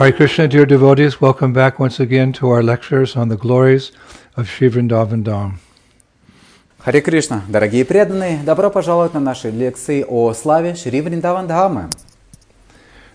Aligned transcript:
Hare 0.00 0.12
Krishna, 0.12 0.46
dear 0.46 0.66
devotees, 0.66 1.20
welcome 1.20 1.52
back 1.52 1.78
once 1.78 1.98
again 1.98 2.32
to 2.32 2.50
our 2.50 2.62
lectures 2.62 3.16
on 3.16 3.28
the 3.28 3.36
glories 3.36 3.92
of 4.36 4.48
Sri 4.48 4.68
Vrindavan 4.68 5.24
Dham. 5.24 5.58
Харе 6.86 7.00
Кришна, 7.00 7.42
дорогие 7.48 7.84
преданные, 7.84 8.38
добро 8.44 8.70
пожаловать 8.70 9.12
на 9.12 9.18
наши 9.18 9.50
лекции 9.50 10.04
о 10.06 10.32
славе 10.34 10.76
Шри 10.76 11.00
Вриндаван 11.00 11.48
Дхамы. 11.48 11.90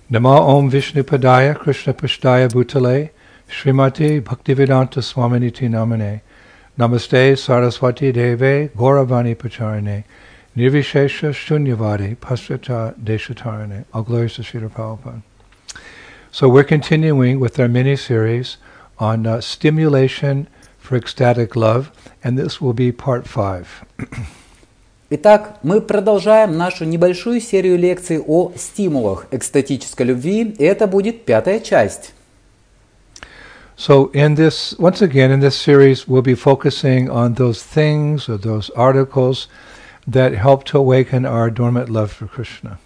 Nama 0.10 0.42
Om 0.42 0.70
Vishnu 0.70 1.04
Padaya 1.04 1.56
Krishna 1.58 1.94
Pashtaya 1.94 2.50
Bhutale 2.50 3.12
Srimati 3.48 4.20
Bhaktivedanta 4.20 5.02
Swaminiti 5.02 5.70
Namane 5.70 6.20
Namaste 6.78 7.38
Saraswati 7.38 8.12
Deve 8.12 8.70
Gauravani 8.76 9.36
Pacharane 9.38 10.04
Nirvishesha 10.58 11.32
Shunyavadi 11.32 12.18
Pasrata 12.18 12.94
Deshatarane 13.02 13.86
All 13.94 14.04
glories 14.04 14.34
to 14.34 14.42
Srila 14.42 14.70
Prabhupada. 14.70 15.22
So 16.36 16.48
we're 16.48 16.64
continuing 16.64 17.40
with 17.40 17.60
our 17.60 17.68
mini-series 17.68 18.58
on 18.98 19.28
uh, 19.28 19.42
stimulation 19.42 20.48
for 20.80 20.96
ecstatic 20.96 21.56
love, 21.56 21.92
and 22.24 22.38
this 22.38 22.62
will 22.62 22.74
be 22.74 22.92
part 22.92 23.28
five. 23.28 23.68
Итак, 25.10 25.58
мы 25.62 25.82
продолжаем 25.82 26.58
нашу 26.58 26.86
небольшую 26.86 27.42
серию 27.42 27.78
лекций 27.78 28.20
о 28.20 28.54
стимулах 28.56 29.28
экстатической 29.32 30.06
любви, 30.06 30.56
и 30.58 30.64
это 30.64 30.88
будет 30.88 31.26
пятая 31.26 31.60
часть. 31.60 32.14
So 33.76 34.12
in 34.14 34.36
this, 34.36 34.74
once 34.80 35.02
again, 35.02 35.32
in 35.32 35.42
this 35.42 35.56
series, 35.56 36.08
we'll 36.08 36.22
be 36.22 36.36
focusing 36.36 37.10
on 37.10 37.34
those 37.34 37.64
things 37.64 38.30
or 38.30 38.38
those 38.38 38.70
articles 38.70 39.48
that 40.08 40.34
help 40.34 40.64
to 40.66 40.78
awaken 40.78 41.26
our 41.26 41.50
dormant 41.50 41.90
love 41.90 42.12
for 42.12 42.28
Krishna. 42.28 42.80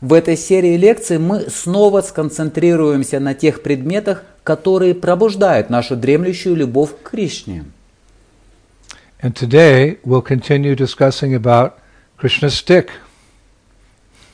В 0.00 0.12
этой 0.12 0.36
серии 0.36 0.76
лекций 0.76 1.18
мы 1.18 1.48
снова 1.48 2.02
сконцентрируемся 2.02 3.18
на 3.18 3.34
тех 3.34 3.62
предметах, 3.62 4.24
которые 4.44 4.94
пробуждают 4.94 5.70
нашу 5.70 5.96
дремлющую 5.96 6.54
любовь 6.54 6.90
к 7.02 7.10
Кришне. 7.10 7.64
And 9.22 9.34
today 9.34 9.98
we'll 10.04 10.22
continue 10.22 10.76
discussing 10.76 11.34
about 11.34 11.72
Krishna's 12.20 12.54
stick. 12.54 12.90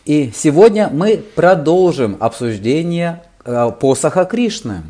И 0.04 0.32
сегодня 0.34 0.88
мы 0.88 1.18
продолжим 1.18 2.16
обсуждение 2.18 3.22
э, 3.44 3.70
посоха 3.78 4.24
Кришны, 4.24 4.82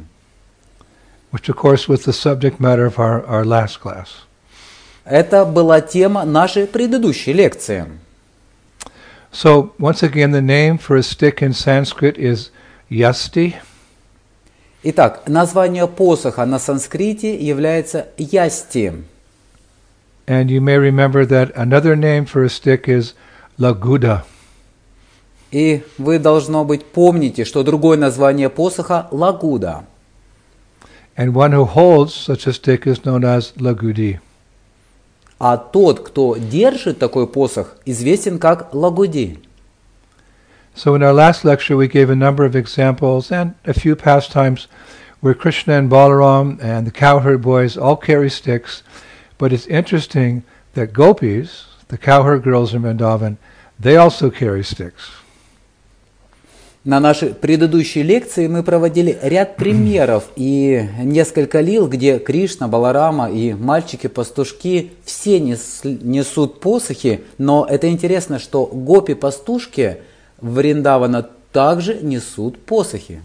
which 1.30 1.50
of 1.50 1.56
course 1.56 1.86
was 1.86 2.06
the 2.06 2.14
subject 2.14 2.58
matter 2.58 2.86
of 2.86 2.98
our, 2.98 3.22
our 3.26 3.44
last 3.44 3.78
class. 3.82 4.08
Это 5.04 5.44
была 5.44 5.82
тема 5.82 6.24
нашей 6.24 6.66
предыдущей 6.66 7.34
лекции. 7.34 7.86
So 9.31 9.73
once 9.77 10.01
again, 10.03 10.31
the 10.31 10.41
name 10.41 10.77
for 10.77 10.95
a 10.95 11.03
stick 11.03 11.41
in 11.41 11.53
Sanskrit 11.53 12.17
is 12.17 12.49
yasti, 12.89 13.55
Итак, 14.83 15.23
название 15.27 15.87
посоха 15.87 16.45
на 16.45 16.59
санскрите 16.59 17.35
является 17.35 18.07
ясти. 18.17 18.93
and 20.27 20.49
you 20.51 20.59
may 20.61 20.77
remember 20.77 21.25
that 21.25 21.51
another 21.55 21.95
name 21.95 22.25
for 22.25 22.43
a 22.43 22.49
stick 22.49 22.87
is 22.87 23.13
laguda. 23.59 24.23
И 25.51 25.83
вы, 25.97 26.19
должно 26.19 26.65
быть, 26.65 26.85
помните, 26.85 27.45
что 27.45 27.63
другое 27.63 27.97
название 27.97 28.49
посоха – 28.49 29.11
лагуда. 29.11 29.85
And 31.15 31.33
one 31.33 31.51
who 31.53 31.63
holds 31.65 32.13
such 32.13 32.45
a 32.47 32.53
stick 32.53 32.85
is 32.85 33.03
known 33.05 33.23
as 33.23 33.53
lagudi. 33.57 34.19
А 35.41 35.57
тот, 35.57 35.99
кто 35.99 36.35
держит 36.35 36.99
такой 36.99 37.27
посох, 37.27 37.75
известен 37.85 38.39
как 38.39 38.73
лагуди. 38.73 39.39
So 40.75 40.95
in 40.95 41.01
our 41.01 41.13
last 41.13 41.43
lecture, 41.43 41.75
we 41.75 41.87
gave 41.87 42.09
a 42.09 42.15
number 42.15 42.45
of 42.45 42.55
examples 42.55 43.31
and 43.31 43.55
a 43.65 43.73
few 43.73 43.95
pastimes 43.95 44.67
where 45.21 45.33
Krishna 45.33 45.73
and 45.73 45.89
Balaram 45.89 46.61
and 46.61 46.85
the 46.85 46.91
cowherd 46.91 47.41
boys 47.41 47.77
all 47.77 47.97
carry 47.97 48.29
sticks. 48.29 48.83
But 49.37 49.51
it's 49.51 49.65
interesting 49.67 50.43
that 50.73 50.93
gopis, 50.93 51.65
the 51.87 51.97
cowherd 51.97 52.43
girls 52.43 52.73
in 52.73 52.83
Vrindavan, 52.83 53.37
they 53.79 53.95
also 53.95 54.29
carry 54.29 54.63
sticks. 54.63 55.11
На 56.84 56.98
нашей 56.98 57.32
предыдущей 57.32 58.02
лекции 58.02 58.48
мы 58.48 58.64
проводили 58.64 59.16
ряд 59.22 59.54
примеров 59.56 60.24
и 60.34 60.88
несколько 60.98 61.60
лил, 61.60 61.86
где 61.86 62.18
Кришна, 62.18 62.66
Баларама 62.66 63.30
и 63.30 63.54
мальчики-пастушки 63.54 64.90
все 65.04 65.38
нес- 65.38 65.82
несут 65.84 66.58
посохи, 66.58 67.22
но 67.38 67.64
это 67.68 67.88
интересно, 67.88 68.40
что 68.40 68.66
гопи-пастушки 68.66 69.98
Вриндавана 70.40 71.28
также 71.52 72.00
несут 72.02 72.58
посохи. 72.64 73.22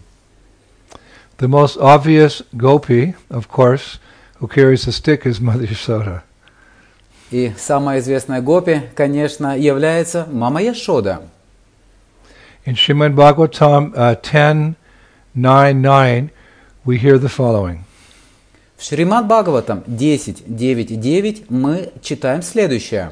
The 1.40 1.48
most 1.48 1.76
obvious 1.78 2.44
gopi, 2.52 3.14
of 3.28 3.48
course, 3.48 3.98
who 4.40 4.48
carries 4.48 4.86
a 4.86 4.92
stick 4.92 5.24
is 5.24 5.40
Mother 5.40 5.68
Yashoda. 5.68 6.22
И 7.32 7.52
самая 7.58 7.98
известная 7.98 8.40
гопи, 8.40 8.82
конечно, 8.94 9.58
является 9.58 10.26
Мама 10.30 10.62
Яшода. 10.62 11.22
In 12.67 12.75
Srimad 12.75 13.15
Bhagavatam 13.15 13.93
uh, 13.95 14.15
10, 14.15 14.75
9, 15.35 15.81
9, 15.81 16.31
we 16.85 16.97
hear 16.97 17.17
the 17.17 17.29
following. 17.29 17.85
В 18.77 18.85
Шримад 18.85 19.27
Бхагаватам 19.27 19.83
10.9.9 19.87 21.45
мы 21.49 21.93
читаем 22.01 22.41
следующее. 22.41 23.11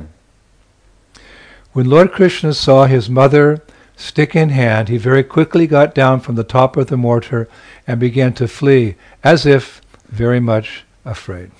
When 1.73 1.89
Lord 1.89 2.11
Krishna 2.11 2.53
saw 2.53 2.87
his 2.87 3.09
mother 3.09 3.61
stick 3.95 4.35
in 4.35 4.49
hand, 4.49 4.89
he 4.89 4.97
very 4.97 5.23
quickly 5.23 5.67
got 5.67 5.95
down 5.95 6.19
from 6.19 6.35
the 6.35 6.43
top 6.43 6.75
of 6.75 6.87
the 6.87 6.97
mortar 6.97 7.47
and 7.87 8.01
began 8.01 8.33
to 8.33 8.47
flee, 8.47 8.95
as 9.23 9.45
if 9.45 9.81
very 10.09 10.41
much 10.41 10.83
afraid. 11.05 11.51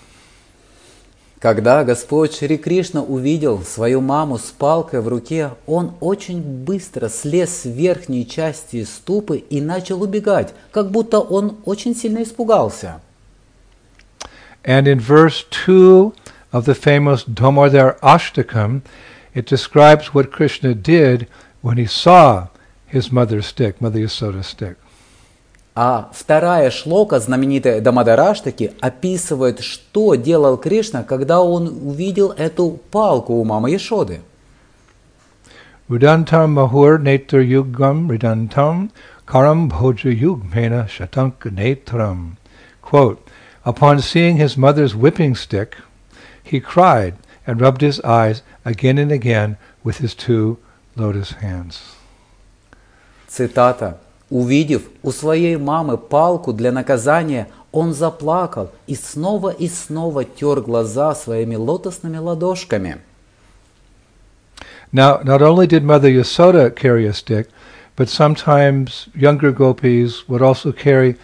Когда 1.47 1.85
Господь 1.85 2.35
Шри 2.35 2.57
Кришна 2.59 3.03
увидел 3.03 3.63
свою 3.63 4.01
маму 4.01 4.37
с 4.37 4.51
палкой 4.51 5.01
в 5.01 5.07
руке, 5.07 5.53
он 5.65 5.93
очень 6.01 6.43
быстро 6.43 7.09
слез 7.09 7.59
с 7.59 7.65
верхней 7.67 8.27
части 8.27 8.83
ступы 8.83 9.37
и 9.39 9.61
начал 9.61 10.03
убегать, 10.03 10.55
как 10.73 10.91
будто 10.91 11.21
он 11.21 11.59
очень 11.65 11.95
сильно 11.95 12.25
испугался. 12.25 13.01
And 14.65 14.89
in 14.89 14.99
verse 14.99 15.45
2 15.67 16.13
of 16.51 16.65
the 16.65 16.75
famous 16.75 17.23
Damodar 17.23 17.97
Ashtakam, 18.01 18.83
it 19.33 19.47
describes 19.47 20.13
what 20.13 20.33
Krishna 20.33 20.75
did 20.75 21.29
when 21.63 21.77
he 21.77 21.87
saw 21.87 22.49
his 22.89 23.13
mother's 23.13 23.47
stick, 23.47 23.81
Mother 23.81 24.01
Yasoda's 24.01 24.49
stick. 24.49 24.77
А 25.79 26.09
вторая 26.15 26.71
шлока, 26.71 27.21
знаменитая 27.21 27.83
Дамадараштаки, 27.83 28.73
описывает, 28.81 29.61
что 29.61 30.15
делал 30.15 30.57
Кришна, 30.57 31.03
когда 31.03 31.43
он 31.43 31.69
увидел 31.69 32.31
эту 32.31 32.81
палку 32.91 33.35
у 33.35 33.45
мамы 33.45 33.71
Яшоды. 33.71 34.23
Rudantam 35.91 36.55
mahur 36.55 36.99
netra 36.99 37.45
yugam 37.45 38.09
ridantam 38.09 38.91
karam 39.27 39.71
bhoja 39.71 40.11
yugmena 40.11 40.89
shatanka 40.89 41.51
netram. 41.51 42.39
Quote, 42.81 43.21
Upon 43.67 44.01
seeing 44.01 44.37
his 44.37 44.57
mother's 44.57 44.97
whipping 44.97 45.35
stick, 45.35 45.77
he 46.43 46.59
cried 46.59 47.17
and 47.47 47.61
rubbed 47.61 47.83
his 47.83 48.01
eyes 48.01 48.43
again 48.65 48.97
and 48.97 49.13
again 49.13 49.59
with 49.85 49.99
his 49.99 50.15
two 50.15 50.59
lotus 50.97 51.33
hands. 51.33 51.97
Цитата. 53.29 53.99
Увидев 54.30 54.84
у 55.04 55.12
своей 55.12 55.58
мамы 55.58 55.98
палку 55.98 56.54
для 56.54 56.72
наказания, 56.72 57.48
он 57.72 57.94
заплакал 57.94 58.72
и 58.88 58.96
снова 58.96 59.50
и 59.50 59.68
снова 59.68 60.24
тер 60.24 60.62
глаза 60.62 61.16
своими 61.16 61.56
лотосными 61.56 62.18
ладошками. 62.18 63.00
Now, 64.94 65.22
not 65.24 65.42
only 65.42 65.68
did 65.68 65.84
Mother 65.84 66.10
Yasoda 66.10 66.70
carry 66.70 67.06
a 67.06 67.14
stick, 67.14 67.48
but 67.96 68.10
sometimes 68.10 69.08
younger 69.16 69.52
gopis 69.52 70.28
would 70.28 70.42
also 70.42 70.72
carry 70.72 71.16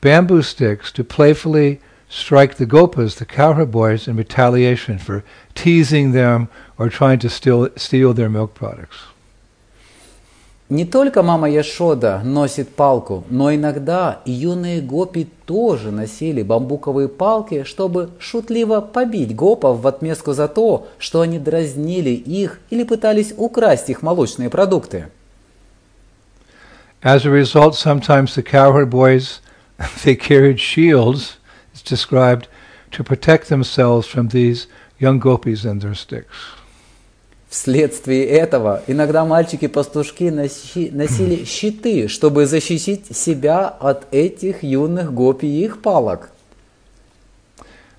bamboo 0.00 0.42
sticks 0.42 0.92
to 0.92 1.02
playfully 1.02 1.80
strike 2.08 2.56
the 2.56 2.66
gopas, 2.66 3.16
the 3.16 3.26
cowherd 3.26 3.70
boys, 3.70 4.08
in 4.08 4.16
retaliation 4.16 4.98
for 4.98 5.24
teasing 5.54 6.12
them 6.12 6.48
or 6.78 6.88
trying 6.88 7.18
to 7.18 7.28
steal, 7.28 7.68
steal 7.76 8.14
their 8.14 8.28
milk 8.28 8.54
products. 8.54 8.96
Не 10.73 10.85
только 10.85 11.21
мама 11.21 11.47
Яшода 11.51 12.21
носит 12.23 12.73
палку, 12.73 13.23
но 13.29 13.53
иногда 13.53 14.21
юные 14.25 14.81
гопи 14.81 15.27
тоже 15.45 15.91
носили 15.91 16.41
бамбуковые 16.41 17.09
палки, 17.09 17.63
чтобы 17.63 18.09
шутливо 18.17 18.81
побить 18.81 19.35
гопов 19.35 19.81
в 19.81 19.85
отместку 19.85 20.33
за 20.33 20.47
то, 20.47 20.87
что 20.97 21.21
они 21.21 21.37
дразнили 21.37 22.09
их 22.09 22.59
или 22.71 22.83
пытались 22.85 23.35
украсть 23.37 23.91
их 23.91 24.01
молочные 24.01 24.49
продукты. 24.49 25.09
As 27.03 27.23
a 27.23 27.29
result, 27.29 27.75
sometimes 27.75 28.33
the 28.33 28.41
cowherd 28.41 28.89
boys 28.89 29.41
they 30.03 30.15
carried 30.15 30.59
shields, 30.59 31.37
it's 31.71 31.83
described, 31.83 32.47
to 32.89 33.03
protect 33.03 33.47
themselves 33.47 34.07
from 34.07 34.29
these 34.29 34.65
young 34.97 35.19
gopis 35.19 35.65
and 35.65 35.83
their 35.83 35.93
sticks. 35.93 36.62
Вследствие 37.53 38.25
этого 38.25 38.81
иногда 38.87 39.23
мальчики-пастушки 39.25 40.23
носи- 40.23 40.89
носили 40.91 41.45
щиты, 41.45 42.07
чтобы 42.07 42.47
защитить 42.47 43.15
себя 43.15 43.67
от 43.67 44.11
этих 44.11 44.63
юных 44.63 45.13
гопи 45.13 45.45
и 45.45 45.65
их 45.65 45.79
палок. 45.83 46.31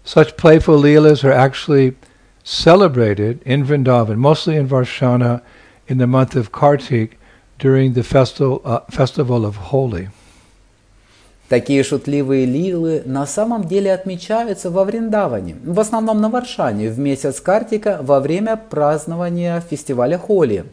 Such 0.04 0.34
playful 0.36 0.82
leelas 0.82 1.22
are 1.22 1.32
actually 1.32 1.94
celebrated 2.42 3.38
in 3.44 3.64
Vrindavan, 3.64 4.16
mostly 4.16 4.56
in 4.56 4.66
Varshana, 4.66 5.40
in 5.86 5.98
the 5.98 6.08
month 6.08 6.34
of 6.34 6.50
Kartik 6.50 7.16
during 7.60 7.92
the 7.92 8.02
festival, 8.02 8.60
uh, 8.64 8.80
festival 8.90 9.46
of 9.46 9.70
Holi. 9.70 10.08
Такие 11.48 11.84
шутливые 11.84 12.46
лилы 12.46 13.02
на 13.04 13.26
самом 13.26 13.64
деле 13.64 13.92
отмечаются 13.92 14.70
во 14.70 14.84
Вриндаване, 14.84 15.56
в 15.62 15.78
основном 15.78 16.20
на 16.20 16.30
Варшане, 16.30 16.88
в 16.88 16.98
месяц 16.98 17.40
Картика 17.40 17.98
во 18.00 18.20
время 18.20 18.56
празднования 18.56 19.60
фестиваля 19.60 20.16
Холи. 20.16 20.64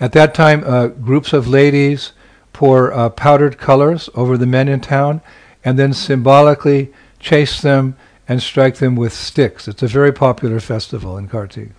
At 0.00 0.12
that 0.12 0.34
time, 0.34 0.64
uh, 0.64 0.88
groups 0.88 1.32
of 1.32 1.48
ladies 1.48 2.12
pour 2.52 2.92
uh, 2.92 3.08
powdered 3.10 3.58
colors 3.58 4.08
over 4.14 4.36
the 4.36 4.46
men 4.46 4.68
in 4.68 4.80
town 4.80 5.20
and 5.64 5.78
then 5.78 5.92
symbolically 5.92 6.92
chase 7.20 7.60
them 7.60 7.94
and 8.28 8.42
strike 8.42 8.76
them 8.76 8.96
with 8.96 9.12
sticks. 9.12 9.68
It's 9.68 9.82
a 9.82 9.88
very 9.88 10.12
popular 10.12 10.60
festival 10.60 11.16
in 11.18 11.28
Kartik. 11.28 11.70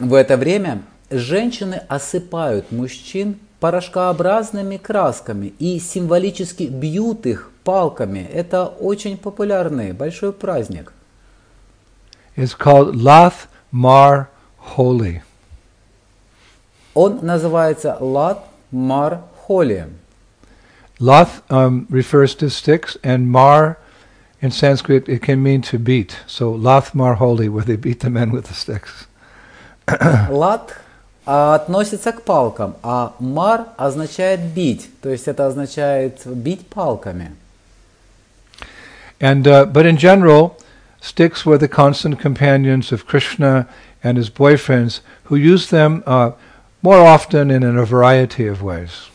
В 0.00 0.14
это 0.14 0.36
время 0.36 0.82
женщины 1.10 1.80
осыпают 1.88 2.72
мужчин 2.72 3.38
порошкообразными 3.64 4.76
красками 4.76 5.54
и 5.58 5.78
символически 5.78 6.64
бьют 6.64 7.24
их 7.24 7.50
палками. 7.64 8.18
Это 8.18 8.66
очень 8.66 9.16
популярный 9.16 9.92
большой 9.92 10.34
праздник. 10.34 10.92
It's 12.36 12.54
called 12.54 12.94
Lath 12.94 13.48
Mar 13.72 14.26
Holi. 14.76 15.22
Он 16.92 17.20
называется 17.22 17.96
Лат 18.00 18.44
Мар 18.70 19.22
Холи. 19.46 19.86
Lath 21.00 21.42
um, 21.48 21.86
refers 21.88 22.34
to 22.34 22.50
sticks, 22.50 22.98
and 23.02 23.30
Mar 23.30 23.78
in 24.42 24.50
Sanskrit 24.50 25.08
it 25.08 25.22
can 25.22 25.42
mean 25.42 25.62
to 25.62 25.78
beat. 25.78 26.18
So 26.26 26.52
Lath 26.52 26.94
Mar 26.94 27.14
Holi, 27.14 27.48
where 27.48 27.64
they 27.64 27.76
beat 27.76 28.00
the 28.00 28.10
men 28.10 28.30
with 28.30 28.48
the 28.48 28.52
sticks. 28.52 29.06
Лат 30.28 30.74
а, 31.26 31.54
относится 31.54 32.12
к 32.12 32.22
палкам, 32.22 32.76
а 32.82 33.14
мар 33.18 33.66
означает 33.76 34.40
бить, 34.40 34.88
то 35.00 35.08
есть 35.08 35.26
это 35.26 35.46
означает 35.46 36.20
бить 36.26 36.66
палками. 36.66 37.32
And 39.20 39.46
uh, 39.46 39.64
but 39.64 39.86
in 39.86 39.96
general, 39.96 40.56
sticks 41.00 41.46
were 41.46 41.56
the 41.56 41.68
constant 41.68 42.20
companions 42.20 42.92
of 42.92 43.06
Krishna 43.06 43.66
and 44.02 44.18
his 44.18 44.28
boyfriends, 44.28 45.00
who 45.24 45.36
used 45.36 45.70
them 45.70 46.02
uh, 46.06 46.32
more 46.82 46.98
often 46.98 47.50
and 47.50 47.64
in 47.64 47.78
a 47.78 47.84
variety 47.84 48.46
of 48.46 48.62
ways. 48.62 49.08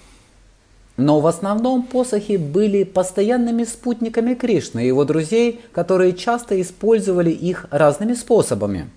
Но 0.97 1.21
в 1.21 1.27
основном 1.27 1.83
посохи 1.83 2.35
были 2.35 2.83
постоянными 2.83 3.63
спутниками 3.63 4.33
Кришны 4.33 4.83
и 4.83 4.87
его 4.87 5.05
друзей, 5.05 5.61
которые 5.71 6.13
часто 6.13 6.59
использовали 6.59 7.29
их 7.29 7.67
разными 7.71 8.15
способами. 8.15 8.89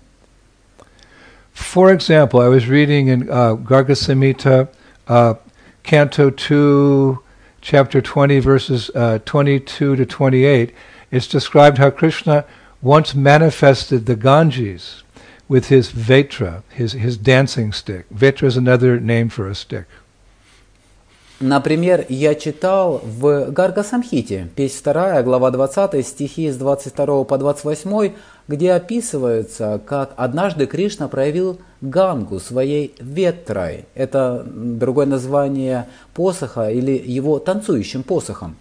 For 1.53 1.91
example, 1.91 2.39
I 2.39 2.47
was 2.47 2.67
reading 2.67 3.07
in 3.07 3.29
uh, 3.29 3.55
Garga 3.55 4.67
uh, 5.07 5.35
Canto 5.83 6.29
2, 6.29 7.23
chapter 7.61 8.01
20, 8.01 8.39
verses 8.39 8.89
uh, 8.95 9.19
22 9.25 9.95
to 9.95 10.05
28. 10.05 10.73
It's 11.11 11.27
described 11.27 11.77
how 11.77 11.91
Krishna 11.91 12.45
once 12.81 13.13
manifested 13.13 14.07
the 14.07 14.15
Ganges 14.15 15.03
with 15.47 15.67
his 15.67 15.91
Vetra, 15.91 16.63
his, 16.69 16.93
his 16.93 17.17
dancing 17.17 17.71
stick. 17.71 18.09
Vetra 18.09 18.43
is 18.43 18.57
another 18.57 18.99
name 18.99 19.29
for 19.29 19.47
a 19.47 19.55
stick. 19.55 19.85
Например, 21.43 22.05
я 22.07 22.35
читал 22.35 23.01
в 23.03 23.51
Гарга 23.51 23.83
Самхите, 23.83 24.47
песнь 24.55 24.81
2, 24.81 25.23
глава 25.23 25.51
20, 25.51 26.07
стихи 26.07 26.49
с 26.49 26.55
22 26.55 27.25
по 27.25 27.37
28, 27.37 28.13
где 28.47 28.71
описывается, 28.71 29.81
как 29.85 30.13
однажды 30.15 30.67
Кришна 30.67 31.09
проявил 31.09 31.59
гангу 31.81 32.39
своей 32.39 32.95
ветрой. 32.97 33.83
Это 33.93 34.45
другое 34.47 35.05
название 35.05 35.87
посоха 36.13 36.69
или 36.69 36.93
его 36.93 37.39
танцующим 37.39 38.03
посохом. 38.03 38.55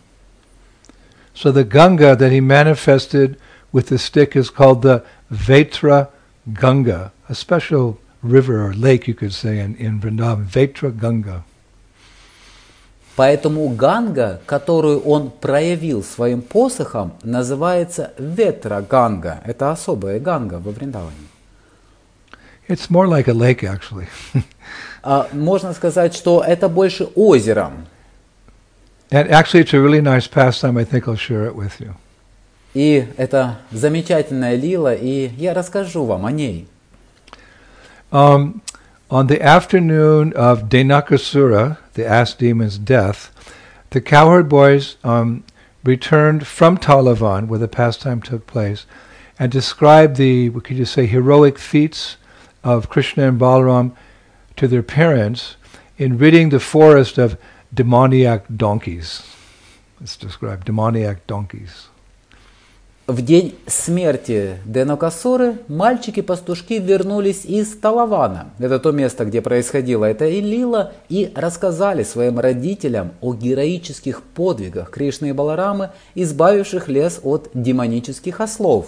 So 1.36 1.52
the 1.52 1.62
Ganga 1.62 2.16
that 2.16 2.32
he 2.32 2.40
manifested 2.40 3.38
with 3.72 3.90
the 3.90 3.98
stick 3.98 4.34
is 4.34 4.50
called 4.50 4.82
the 4.82 5.04
Vetra 5.30 6.08
Ganga, 6.48 7.12
a 7.28 7.34
special 7.36 8.00
river 8.22 8.66
or 8.66 8.74
lake, 8.74 9.06
you 9.06 9.14
could 9.14 9.32
say, 9.32 9.60
in, 9.60 9.76
in 9.76 10.00
Vrindavan. 10.00 10.46
Vetra 10.46 10.90
Ganga. 10.90 11.44
Поэтому 13.14 13.68
ганга, 13.68 14.40
которую 14.46 15.00
он 15.00 15.30
проявил 15.30 16.02
своим 16.02 16.40
посохом, 16.40 17.12
называется 17.22 18.12
ветра 18.18 18.80
ганга. 18.80 19.40
Это 19.44 19.70
особая 19.70 20.18
ганга 20.18 20.54
во 20.54 20.70
Вриндаване. 20.70 21.16
It's 22.68 22.88
more 22.88 23.06
like 23.06 23.28
a 23.28 23.34
lake, 23.34 23.62
actually. 23.62 24.06
А, 25.04 25.26
можно 25.32 25.72
сказать, 25.72 26.14
что 26.14 26.44
это 26.46 26.68
больше 26.68 27.08
озеро. 27.16 27.72
and 29.10 29.28
actually, 29.30 29.60
it's 29.60 29.74
a 29.74 29.80
really 29.80 30.00
nice 30.00 30.28
pastime. 30.28 30.78
I 30.78 30.84
think 30.84 31.08
I'll 31.08 31.16
share 31.16 31.44
it 31.44 31.56
with 31.56 31.80
you. 31.80 31.94
И 32.72 33.06
это 33.18 33.58
замечательная 33.70 34.54
лила, 34.54 34.94
и 34.94 35.28
я 35.36 35.52
расскажу 35.52 36.04
вам 36.04 36.24
о 36.24 36.32
ней. 36.32 36.68
Um, 38.10 38.62
on 39.12 39.26
the 39.26 39.42
afternoon 39.42 40.32
of 40.32 40.70
Denakasura, 40.70 41.76
the 41.92 42.06
ass 42.06 42.32
demon's 42.32 42.78
death, 42.78 43.30
the 43.90 44.00
cowherd 44.00 44.48
boys 44.48 44.96
um, 45.04 45.44
returned 45.84 46.46
from 46.46 46.78
Talavan, 46.78 47.46
where 47.46 47.58
the 47.58 47.68
pastime 47.68 48.22
took 48.22 48.46
place, 48.46 48.86
and 49.38 49.52
described 49.52 50.16
the, 50.16 50.48
what 50.48 50.64
could 50.64 50.78
you 50.78 50.86
say, 50.86 51.04
heroic 51.04 51.58
feats 51.58 52.16
of 52.64 52.88
Krishna 52.88 53.28
and 53.28 53.38
Balaram 53.38 53.94
to 54.56 54.66
their 54.66 54.82
parents 54.82 55.56
in 55.98 56.16
ridding 56.16 56.48
the 56.48 56.58
forest 56.58 57.18
of 57.18 57.36
demoniac 57.74 58.46
donkeys. 58.56 59.30
It's 60.00 60.16
described 60.16 60.64
demoniac 60.64 61.26
donkeys. 61.26 61.88
В 63.12 63.20
день 63.20 63.54
смерти 63.66 64.56
Денокасуры 64.64 65.58
мальчики-пастушки 65.68 66.78
вернулись 66.78 67.44
из 67.44 67.76
Талавана, 67.76 68.52
это 68.58 68.78
то 68.78 68.90
место, 68.90 69.26
где 69.26 69.42
происходило 69.42 70.06
это 70.06 70.24
и 70.24 70.40
лила, 70.40 70.92
и 71.10 71.30
рассказали 71.34 72.04
своим 72.04 72.38
родителям 72.38 73.12
о 73.20 73.34
героических 73.34 74.22
подвигах 74.22 74.88
Кришны 74.88 75.28
и 75.28 75.32
Баларамы, 75.32 75.90
избавивших 76.14 76.88
лес 76.88 77.20
от 77.22 77.50
демонических 77.52 78.40
ослов. 78.40 78.86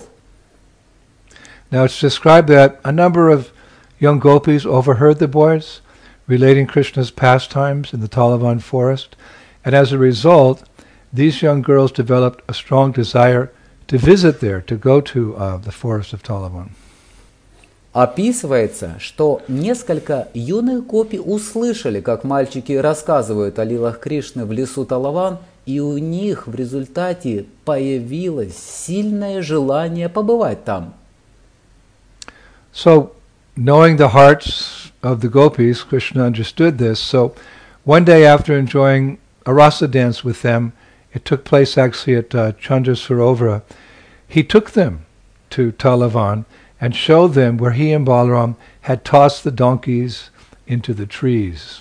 Now 1.70 1.84
it's 1.84 2.00
described 2.00 2.48
that 2.48 2.80
a 2.82 2.92
number 2.92 3.28
of 3.28 3.52
young 4.00 4.20
gopis 4.20 4.64
overheard 4.64 5.18
the 5.18 5.28
boys 5.28 5.82
relating 6.26 6.66
Krishna's 6.66 7.10
pastimes 7.10 7.92
in 7.92 8.00
the 8.00 8.08
Talavan 8.08 8.62
forest, 8.62 9.16
and 9.66 9.74
as 9.74 9.92
a 9.92 9.98
result, 9.98 10.62
these 11.12 11.42
young 11.42 11.60
girls 11.60 11.92
developed 11.92 12.40
a 12.48 12.54
strong 12.54 12.90
desire 12.90 13.50
to 13.88 13.98
visit 13.98 14.40
there, 14.40 14.60
to 14.62 14.76
go 14.76 15.00
to 15.00 15.36
uh, 15.36 15.56
the 15.58 15.72
forest 15.72 16.12
of 16.12 16.22
Talavan. 16.22 16.70
Описывается, 17.92 18.96
что 18.98 19.40
несколько 19.46 20.26
юных 20.34 20.84
гопи 20.84 21.20
услышали, 21.20 22.00
как 22.00 22.24
мальчики 22.24 22.72
рассказывают 22.72 23.60
о 23.60 23.64
лилах 23.64 24.00
Кришны 24.00 24.44
в 24.44 24.50
лесу 24.50 24.84
Талаван, 24.84 25.38
и 25.64 25.78
у 25.78 25.96
них 25.98 26.48
в 26.48 26.54
результате 26.56 27.46
появилось 27.64 28.56
сильное 28.56 29.42
желание 29.42 30.08
побывать 30.08 30.64
там. 30.64 30.94
So, 32.72 33.12
knowing 33.56 33.96
the 33.96 34.12
hearts 34.12 34.90
of 35.00 35.20
the 35.20 35.28
gopis, 35.28 35.84
Krishna 35.84 36.24
understood 36.24 36.78
this. 36.78 36.98
So, 36.98 37.36
one 37.84 38.04
day 38.04 38.26
after 38.26 38.58
enjoying 38.58 39.18
a 39.46 39.54
rasa 39.54 39.86
dance 39.86 40.24
with 40.24 40.42
them, 40.42 40.72
it 41.14 41.24
took 41.24 41.44
place 41.44 41.78
actually 41.78 42.16
at 42.16 42.34
uh, 42.34 42.52
Chandra 42.52 42.94
Sarovara. 42.94 43.62
He 44.26 44.42
took 44.42 44.72
them 44.72 45.06
to 45.50 45.72
Talavan 45.72 46.44
and 46.80 46.94
showed 46.94 47.34
them 47.34 47.56
where 47.56 47.70
he 47.70 47.92
and 47.92 48.06
Balaram 48.06 48.56
had 48.82 49.04
tossed 49.04 49.44
the 49.44 49.52
donkeys 49.52 50.30
into 50.66 50.92
the 50.92 51.06
trees. 51.06 51.80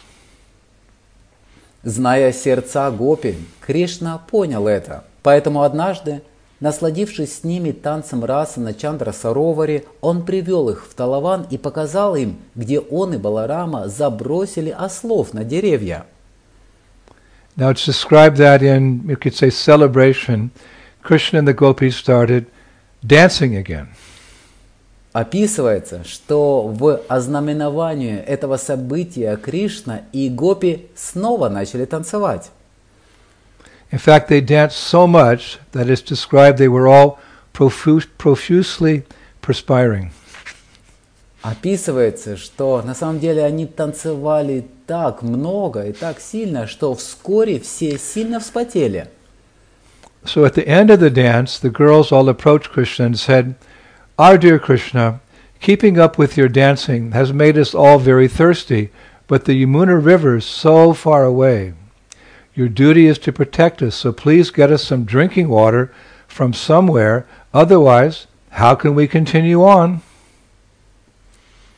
Зная 1.83 2.31
сердца 2.31 2.89
гопи, 2.91 3.35
Кришна 3.59 4.17
понял 4.17 4.67
это. 4.67 5.03
Поэтому 5.21 5.63
однажды, 5.63 6.21
насладившись 6.61 7.39
с 7.39 7.43
ними 7.43 7.71
танцем 7.71 8.23
раса 8.23 8.61
на 8.61 8.73
Чандра 8.73 9.11
Сароваре, 9.11 9.83
он 9.99 10.23
привел 10.23 10.69
их 10.69 10.85
в 10.85 10.93
Талаван 10.93 11.45
и 11.49 11.57
показал 11.57 12.15
им, 12.15 12.37
где 12.55 12.79
он 12.79 13.15
и 13.15 13.17
Баларама 13.17 13.89
забросили 13.89 14.69
ослов 14.69 15.33
на 15.33 15.43
деревья. 15.43 16.05
Now 17.56 17.70
it's 17.70 17.84
described 17.84 18.37
that 18.37 18.62
in, 18.62 19.02
you 19.08 19.16
could 19.16 19.34
say, 19.34 19.50
celebration, 19.50 20.50
Krishna 21.02 21.40
and 21.40 21.48
the 21.48 21.54
gopis 21.54 21.96
started 21.96 22.46
dancing 23.04 23.56
again. 23.56 23.88
Описывается, 25.12 26.04
что 26.04 26.68
в 26.68 27.00
ознаменовании 27.08 28.18
этого 28.18 28.56
события 28.58 29.37
Кришна 29.37 30.02
и 30.12 30.28
Гопи 30.28 30.87
снова 30.94 31.48
начали 31.48 31.87
танцевать. 31.87 32.50
In 33.90 33.98
fact, 33.98 34.28
they 34.28 34.40
danced 34.40 34.76
so 34.76 35.06
much 35.06 35.58
that 35.72 35.88
it's 35.88 36.02
described 36.02 36.58
they 36.58 36.68
were 36.68 36.87
all 36.87 37.18
profuse, 37.52 38.06
profusely 38.18 39.04
perspiring. 39.40 40.10
Описывается, 41.43 42.38
что 42.38 42.81
на 42.81 42.95
самом 42.95 43.19
деле 43.19 43.43
они 43.43 43.65
танцевали 43.65 44.65
так 44.88 45.21
много 45.21 45.88
и 45.88 45.91
так 45.91 46.21
сильно, 46.21 46.67
что 46.67 46.95
вскоре 46.95 47.59
все 47.59 47.97
сильно 47.97 48.39
вспотели. 48.39 49.09
So 50.23 50.45
at 50.45 50.55
the 50.55 50.65
end 50.65 50.89
of 50.89 51.01
the 51.01 51.09
dance, 51.09 51.59
the 51.59 51.69
girls 51.69 52.13
all 52.13 52.29
approached 52.29 52.71
Krishna 52.71 53.07
and 53.07 53.19
said, 53.19 53.55
Our 54.17 54.38
dear 54.38 54.57
Krishna, 54.57 55.19
keeping 55.59 56.00
up 56.00 56.17
with 56.17 56.38
your 56.38 56.47
dancing 56.47 57.12
has 57.12 57.33
made 57.33 57.57
us 57.57 57.75
all 57.75 58.00
very 58.00 58.29
thirsty, 58.29 58.91
but 59.27 59.43
the 59.43 59.65
Yamuna 59.65 60.01
River 60.01 60.38
is 60.38 60.45
so 60.45 60.93
far 60.93 61.25
away. 61.25 61.73
Your 62.55 62.69
duty 62.69 63.07
is 63.07 63.19
to 63.19 63.33
protect 63.33 63.81
us, 63.81 63.95
so 63.95 64.13
please 64.13 64.50
get 64.50 64.71
us 64.71 64.85
some 64.85 65.03
drinking 65.03 65.50
water 65.50 65.91
from 66.25 66.53
somewhere, 66.53 67.25
otherwise, 67.53 68.27
how 68.51 68.75
can 68.75 68.95
we 68.95 69.09
continue 69.09 69.62
on? 69.62 70.01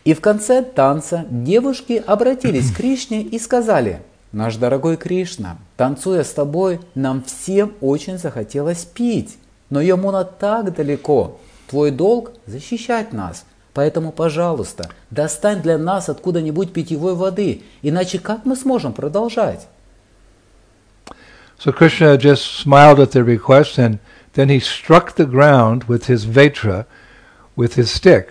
И 0.05 0.13
в 0.13 0.21
конце 0.21 0.61
танца 0.61 1.25
девушки 1.31 2.01
обратились 2.05 2.71
к 2.71 2.77
Кришне 2.77 3.23
и 3.23 3.39
сказали, 3.39 4.03
«Наш 4.31 4.55
дорогой 4.55 4.97
Кришна, 4.97 5.57
танцуя 5.77 6.23
с 6.23 6.31
тобой, 6.31 6.79
нам 6.93 7.23
всем 7.23 7.73
очень 7.81 8.19
захотелось 8.19 8.85
пить, 8.85 9.37
но 9.71 9.81
Йомуна 9.81 10.23
так 10.23 10.75
далеко. 10.75 11.39
Твой 11.67 11.89
долг– 11.89 12.33
защищать 12.45 13.13
нас, 13.13 13.45
поэтому, 13.73 14.11
пожалуйста, 14.11 14.91
достань 15.09 15.63
для 15.63 15.79
нас 15.79 16.07
откуда-нибудь 16.07 16.71
питьевой 16.71 17.15
воды, 17.15 17.63
иначе 17.81 18.19
как 18.19 18.45
мы 18.45 18.55
сможем 18.55 18.93
продолжать?» 18.93 19.67
So 21.57 21.73
Krishna 21.75 22.15
just 22.17 22.43
smiled 22.63 22.99
at 22.99 23.13
their 23.13 23.25
request 23.25 23.79
and 23.79 23.97
then 24.35 24.49
he 24.49 24.59
struck 24.59 25.15
the 25.15 25.25
ground 25.25 25.85
with 25.87 26.05
his 26.05 26.25
vetra, 26.25 26.85
with 27.55 27.75
his 27.75 27.89
stick. 27.89 28.27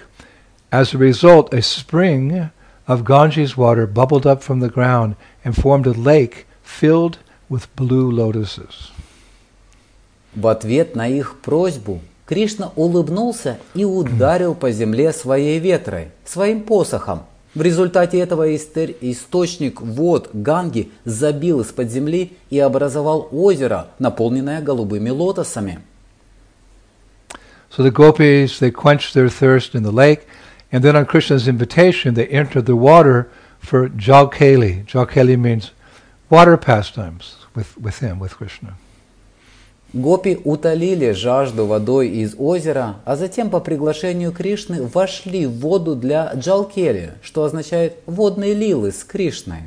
As 0.75 0.93
a 0.93 0.99
result, 0.99 1.55
a 1.55 1.63
spring 1.63 2.51
of 2.89 3.05
Ganges 3.05 3.57
water 3.57 3.87
bubbled 3.87 4.27
up 4.27 4.43
from 4.43 4.59
the 4.59 4.69
ground 4.69 5.15
and 5.45 5.55
formed 5.55 5.87
a 5.87 5.93
lake 5.93 6.47
filled 6.65 7.19
with 7.49 7.69
blue 7.77 8.11
lotuses. 8.11 8.91
В 10.35 10.49
ответ 10.49 10.97
на 10.97 11.07
их 11.07 11.37
просьбу 11.43 12.01
Кришна 12.27 12.73
улыбнулся 12.75 13.59
и 13.75 13.85
ударил 13.85 14.57
по 14.57 14.73
земле 14.73 15.13
своей 15.13 15.61
ветрой, 15.61 16.09
своим 16.25 16.65
посохом. 16.65 17.23
В 17.55 17.63
результате 17.63 18.19
этого 18.19 18.53
истер- 18.53 18.97
источник 19.01 19.81
вод 19.81 20.31
Ганги 20.33 20.91
забил 21.05 21.61
из-под 21.61 21.89
земли 21.89 22.33
и 22.51 22.59
образовал 22.59 23.29
озеро, 23.31 23.91
наполненное 24.01 24.61
голубыми 24.61 25.11
лотосами. 25.11 25.79
So 27.71 27.85
the 27.85 27.93
gopis, 27.93 28.59
they 28.59 28.73
quenched 28.73 29.15
their 29.15 29.29
thirst 29.29 29.75
in 29.75 29.85
the 29.85 29.93
lake, 29.93 30.27
and 30.74 30.84
then 30.84 30.96
on 30.96 31.06
Krishna's 31.06 31.48
invitation, 31.48 32.14
they 32.14 32.28
entered 32.28 32.66
the 32.66 32.76
water 32.76 33.30
for 33.60 33.90
Jalkali. 33.90 34.86
Jalkali 34.86 35.38
means 35.40 35.72
water 36.30 36.58
pastimes 36.58 37.38
with, 37.56 37.78
with 37.78 38.00
him, 38.00 38.20
with 38.20 38.36
Krishna. 38.36 38.76
Гопи 39.92 40.40
утолили 40.44 41.14
жажду 41.14 41.66
водой 41.66 42.10
из 42.10 42.36
озера, 42.38 42.98
а 43.06 43.16
затем 43.16 43.50
по 43.50 43.60
приглашению 43.60 44.32
Кришны 44.32 44.84
вошли 44.84 45.48
в 45.48 45.60
воду 45.62 45.96
для 45.96 46.32
Джалкели, 46.36 47.16
что 47.24 47.44
означает 47.44 47.96
водные 48.06 48.54
лилы 48.54 48.92
с 48.92 49.04
Кришной. 49.04 49.64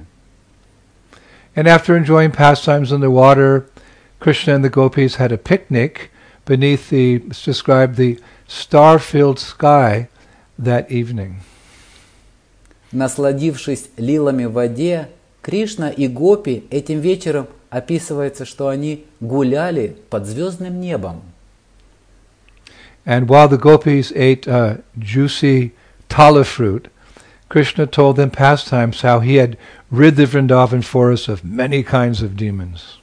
And 1.56 1.66
after 1.66 1.96
enjoying 1.96 2.30
pastimes 2.30 2.92
in 2.92 3.00
the 3.00 3.11
water, 3.11 3.66
Krishna 4.20 4.54
and 4.54 4.64
the 4.64 4.70
gopis 4.70 5.16
had 5.16 5.32
a 5.32 5.37
picnic 5.37 6.12
beneath 6.46 6.88
the, 6.88 7.16
it's 7.26 7.44
described, 7.44 7.96
the 7.96 8.20
star-filled 8.46 9.40
sky 9.40 10.08
that 10.57 10.89
evening. 10.89 11.35
Насладившись 12.91 13.89
лилами 13.97 14.45
в 14.45 14.53
воде, 14.53 15.09
Кришна 15.41 15.89
и 15.89 16.07
Гопи 16.07 16.65
этим 16.71 16.99
вечером 16.99 17.47
описывается, 17.69 18.45
что 18.45 18.69
они 18.69 19.05
гуляли 19.19 19.97
под 20.09 20.25
звездным 20.25 20.79
небом. 20.79 21.21
And 23.05 23.27
while 23.27 23.47
the 23.47 23.57
gopis 23.57 24.11
ate 24.15 24.47
uh, 24.47 24.81
juicy 24.97 25.71
tala 26.09 26.43
fruit, 26.43 26.89
Krishna 27.47 27.87
told 27.87 28.17
them 28.17 28.29
pastimes 28.29 29.01
how 29.01 29.21
he 29.21 29.35
had 29.35 29.57
rid 29.89 30.17
the 30.17 30.25
Vrindavan 30.25 30.83
forest 30.83 31.29
of 31.29 31.43
many 31.45 31.83
kinds 31.83 32.21
of 32.21 32.35
demons. 32.35 32.99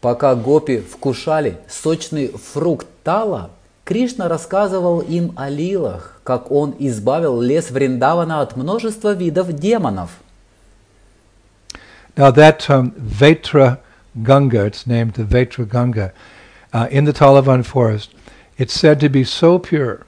Пока 0.00 0.34
гопи 0.34 0.78
вкушали 0.78 1.58
сочный 1.68 2.28
фрукт 2.28 2.88
тала, 3.04 3.52
Кришна 3.83 4.27
рассказывал 4.27 4.99
им 4.99 5.31
о 5.37 5.49
лилах, 5.49 6.19
как 6.23 6.51
он 6.51 6.75
избавил 6.77 7.39
лес 7.39 7.71
Вриндавана 7.71 8.41
от 8.41 8.57
множества 8.57 9.13
видов 9.13 9.53
демонов. 9.53 10.11
Now 12.17 12.31
that 12.31 12.69
um, 12.69 12.91
Vetra 12.97 13.79
Ganga, 14.21 14.65
it's 14.65 14.87
named 14.87 15.13
the 15.13 15.23
Vetra 15.23 15.69
Ganga, 15.69 16.11
uh, 16.73 16.87
in 16.91 17.05
the 17.05 17.13
Talavan 17.13 17.63
forest, 17.63 18.13
it's 18.57 18.73
said 18.73 18.99
to 18.99 19.07
be 19.07 19.23
so 19.23 19.59
pure 19.59 20.05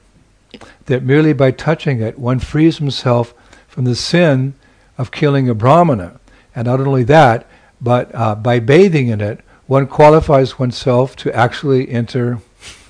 that 0.87 1.03
merely 1.03 1.33
by 1.33 1.51
touching 1.51 2.01
it, 2.01 2.17
one 2.17 2.39
frees 2.39 2.79
himself 2.79 3.33
from 3.67 3.85
the 3.85 3.95
sin 3.95 4.55
of 4.97 5.11
killing 5.11 5.47
a 5.47 5.53
brahmana. 5.53 6.19
And 6.55 6.65
not 6.65 6.81
only 6.81 7.03
that, 7.03 7.45
but 7.79 8.13
uh, 8.13 8.35
by 8.35 8.59
bathing 8.59 9.07
in 9.07 9.21
it, 9.21 9.39
one 9.67 9.85
qualifies 9.87 10.57
oneself 10.57 11.15
to 11.17 11.33
actually 11.33 11.89
enter 11.89 12.39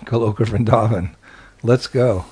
Goloka 0.05 0.45
Vrindavan. 0.45 1.11
Let's 1.63 1.91
go. 1.93 2.25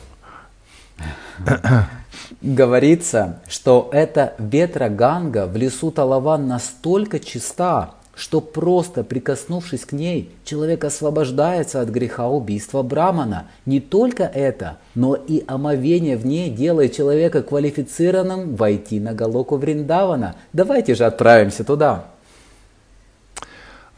Говорится, 2.41 3.41
что 3.49 3.89
эта 3.93 4.35
ветра 4.39 4.89
Ганга 4.89 5.47
в 5.47 5.57
лесу 5.57 5.91
Талаван 5.91 6.49
настолько 6.49 7.19
чиста, 7.19 7.95
что 8.15 8.41
просто 8.41 9.05
прикоснувшись 9.05 9.85
к 9.85 9.93
ней, 9.93 10.31
человек 10.45 10.85
освобождается 10.85 11.81
от 11.81 11.89
греха 11.89 12.29
убийства 12.29 12.83
Брамана. 12.83 13.47
Не 13.65 13.81
только 13.81 14.25
это, 14.25 14.79
но 14.95 15.15
и 15.15 15.45
омовение 15.47 16.17
в 16.17 16.27
ней 16.27 16.51
делает 16.51 16.95
человека 16.95 17.43
квалифицированным 17.43 18.55
войти 18.55 19.01
на 19.01 19.15
Галоку 19.15 19.57
Вриндавана. 19.57 20.35
Давайте 20.53 20.95
же 20.95 21.05
отправимся 21.05 21.65
туда. 21.65 22.05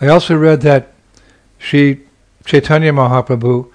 I 0.00 0.08
also 0.08 0.38
read 0.38 0.60
that 0.62 0.84
Sri 1.58 2.03
Chaitanya 2.45 2.91
Mahaprabhu 2.91 3.71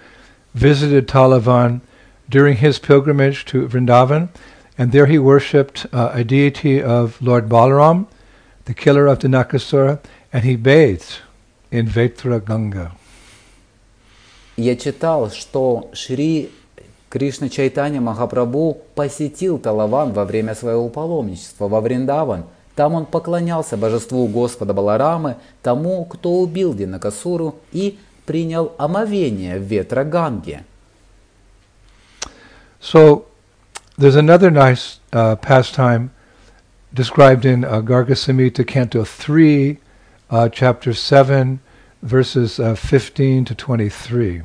visited 0.54 1.06
Talavan 1.06 1.80
during 2.28 2.56
his 2.56 2.78
pilgrimage 2.78 3.44
to 3.46 3.68
Vrindavan, 3.68 4.28
and 4.76 4.92
there 4.92 5.06
he 5.06 5.18
worshipped 5.18 5.86
uh, 5.92 6.10
a 6.12 6.24
deity 6.24 6.82
of 6.82 7.20
Lord 7.20 7.48
Balaram, 7.48 8.06
the 8.64 8.74
killer 8.74 9.06
of 9.06 9.20
the 9.20 9.28
Nakasura, 9.28 10.00
and 10.32 10.44
he 10.44 10.56
bathed 10.56 11.20
in 11.70 11.86
Vetra 11.86 12.44
Ganga. 12.44 12.92
Я 14.56 14.76
читал, 14.76 15.30
что 15.30 15.90
Шри 15.92 16.50
Кришна 17.10 17.48
Чайтанья 17.48 18.00
Махапрабху 18.00 18.78
посетил 18.94 19.58
Талаван 19.58 20.12
во 20.12 20.24
время 20.24 20.54
своего 20.54 20.88
паломничества 20.88 21.68
во 21.68 21.80
Вриндаван. 21.80 22.44
Там 22.74 22.94
он 22.94 23.06
поклонялся 23.06 23.76
божеству 23.76 24.26
Господа 24.26 24.74
Баларамы, 24.74 25.36
тому, 25.62 26.04
кто 26.06 26.32
убил 26.40 26.74
Динакасуру 26.74 27.56
и 27.72 27.98
принял 28.29 28.75
омовение 28.77 29.57
в 29.57 29.63
ветра 29.63 30.03
Ганги. 30.03 30.59
So 32.79 33.25
there's 33.97 34.15
another 34.15 34.51
nice 34.51 34.99
uh, 35.11 35.35
pastime 35.35 36.11
described 36.93 37.43
in 37.43 37.65
uh, 37.65 37.81
Garga 37.81 38.13
Samhita 38.13 38.63
Canto 38.67 39.03
3, 39.03 39.79
uh, 40.29 40.47
chapter 40.49 40.93
7, 40.93 41.59
verses 42.03 42.59
uh, 42.59 42.75
15 42.75 43.45
to 43.45 43.55
23. 43.55 44.43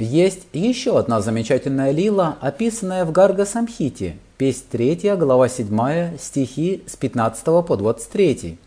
Есть 0.00 0.48
еще 0.52 0.98
одна 0.98 1.20
замечательная 1.20 1.92
лила, 1.92 2.38
описанная 2.40 3.04
в 3.04 3.12
Гарга 3.12 3.46
Самхите, 3.46 4.16
песнь 4.36 4.64
3, 4.68 5.14
глава 5.16 5.48
7, 5.48 6.18
стихи 6.18 6.82
с 6.88 6.96
15 6.96 7.44
по 7.64 7.76
23. 7.76 8.58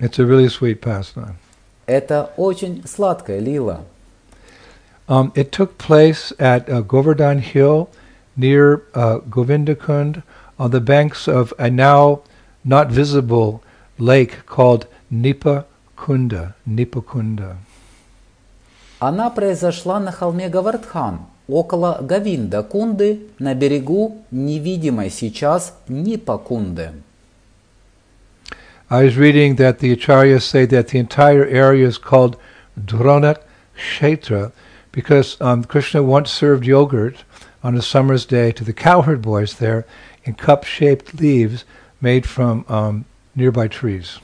It's 0.00 0.18
a 0.18 0.24
really 0.24 0.48
sweet 0.48 0.80
pastime. 0.80 1.36
Это 1.88 2.30
очень 2.36 2.84
сладкая 2.86 3.40
лила. 3.40 3.80
Um, 5.08 5.32
it 5.34 5.50
took 5.50 5.78
place 5.78 6.34
at 6.38 6.68
uh, 6.68 6.82
Govardhan 6.82 7.38
Hill 7.38 7.88
near 8.36 8.82
uh, 8.94 9.20
Govindakund 9.20 10.22
on 10.58 10.70
the 10.70 10.80
banks 10.80 11.26
of 11.26 11.54
a 11.58 11.70
now 11.70 12.20
not 12.62 12.90
visible 12.90 13.62
lake 13.98 14.44
called 14.44 14.86
Nipa 15.10 15.64
Kunda. 15.96 16.54
Nipa 16.66 17.00
Kunda. 17.00 17.56
Она 19.00 19.30
произошла 19.30 19.98
на 19.98 20.12
холме 20.12 20.50
Гавардхан, 20.50 21.20
около 21.48 21.98
Гавинда 22.02 22.62
Кунды 22.62 23.28
на 23.38 23.54
берегу 23.54 24.18
невидимой 24.30 25.08
сейчас 25.08 25.74
Нипакунды. 25.88 26.90
I 28.89 29.03
was 29.03 29.17
reading 29.17 29.55
that 29.55 29.79
the 29.79 29.95
acharyas 29.95 30.43
say 30.43 30.65
that 30.65 30.89
the 30.89 30.99
entire 30.99 31.45
area 31.45 31.87
is 31.87 31.97
called 31.97 32.37
Dronak 32.79 33.41
Kshetra 33.77 34.51
because 34.91 35.39
um, 35.41 35.63
Krishna 35.63 36.03
once 36.03 36.31
served 36.31 36.65
yogurt 36.65 37.23
on 37.63 37.75
a 37.75 37.81
summer's 37.81 38.25
day 38.25 38.51
to 38.51 38.63
the 38.63 38.73
cowherd 38.73 39.21
boys 39.21 39.55
there 39.55 39.85
in 40.25 40.35
cup-shaped 40.35 41.15
leaves 41.15 41.65
made 42.01 42.27
from 42.27 42.65
um, 42.67 43.05
nearby 43.35 43.67
trees. 43.67 44.19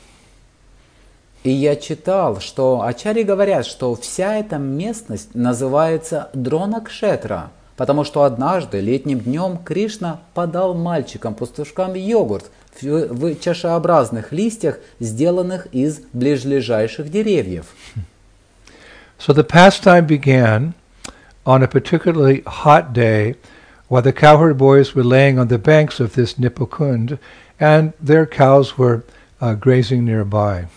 И 1.44 1.52
я 1.52 1.78
читал, 1.78 2.42
что 2.42 2.82
ачари 2.82 3.24
говорят, 3.24 3.66
что 3.66 3.96
вся 3.96 4.36
эта 4.36 4.58
местность 4.58 5.36
называется 5.36 6.30
Дронакшетра, 6.34 7.50
потому 7.77 8.05
что 8.05 8.23
однажды 8.23 8.81
летним 8.81 9.21
днем 9.21 9.59
Кришна 9.59 10.21
подал 10.35 10.75
мальчикам-пастушкам 10.75 11.95
йогурт 11.95 12.51
в, 12.81 12.85
в 12.85 13.41
чашеобразных 13.41 14.33
листьях, 14.33 14.79
сделанных 15.01 15.67
из 15.73 16.01
ближайших 16.13 17.11
деревьев. 17.11 17.67
So 19.19 19.33
the 19.33 19.45
pastime 19.45 20.07
began 20.07 20.75
on 21.47 21.63
a 21.63 21.69
particularly 21.69 22.43
hot 22.47 22.93
day 22.93 23.37
while 23.89 24.03
the 24.03 24.13
cowherd 24.13 24.59
boys 24.59 24.95
were 24.95 25.05
laying 25.05 25.39
on 25.39 25.49
the 25.49 25.59
banks 25.59 26.01
of 26.01 26.15
this 26.15 26.35
Nipokund 26.35 27.19
and 27.61 27.93
their 28.01 28.27
cows 28.27 28.77
were 28.77 29.03
uh, 29.41 29.55
grazing 29.55 30.05
nearby. 30.05 30.69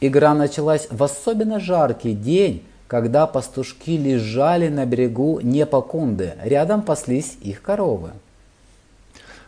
Игра 0.00 0.34
началась 0.34 0.88
в 0.90 1.00
особенно 1.02 1.60
жаркий 1.60 2.14
день, 2.14 2.64
когда 2.92 3.26
пастушки 3.26 3.96
лежали 3.96 4.68
на 4.68 4.84
берегу 4.84 5.40
Непакунды, 5.40 6.34
рядом 6.44 6.82
паслись 6.82 7.38
их 7.40 7.62
коровы. 7.62 8.10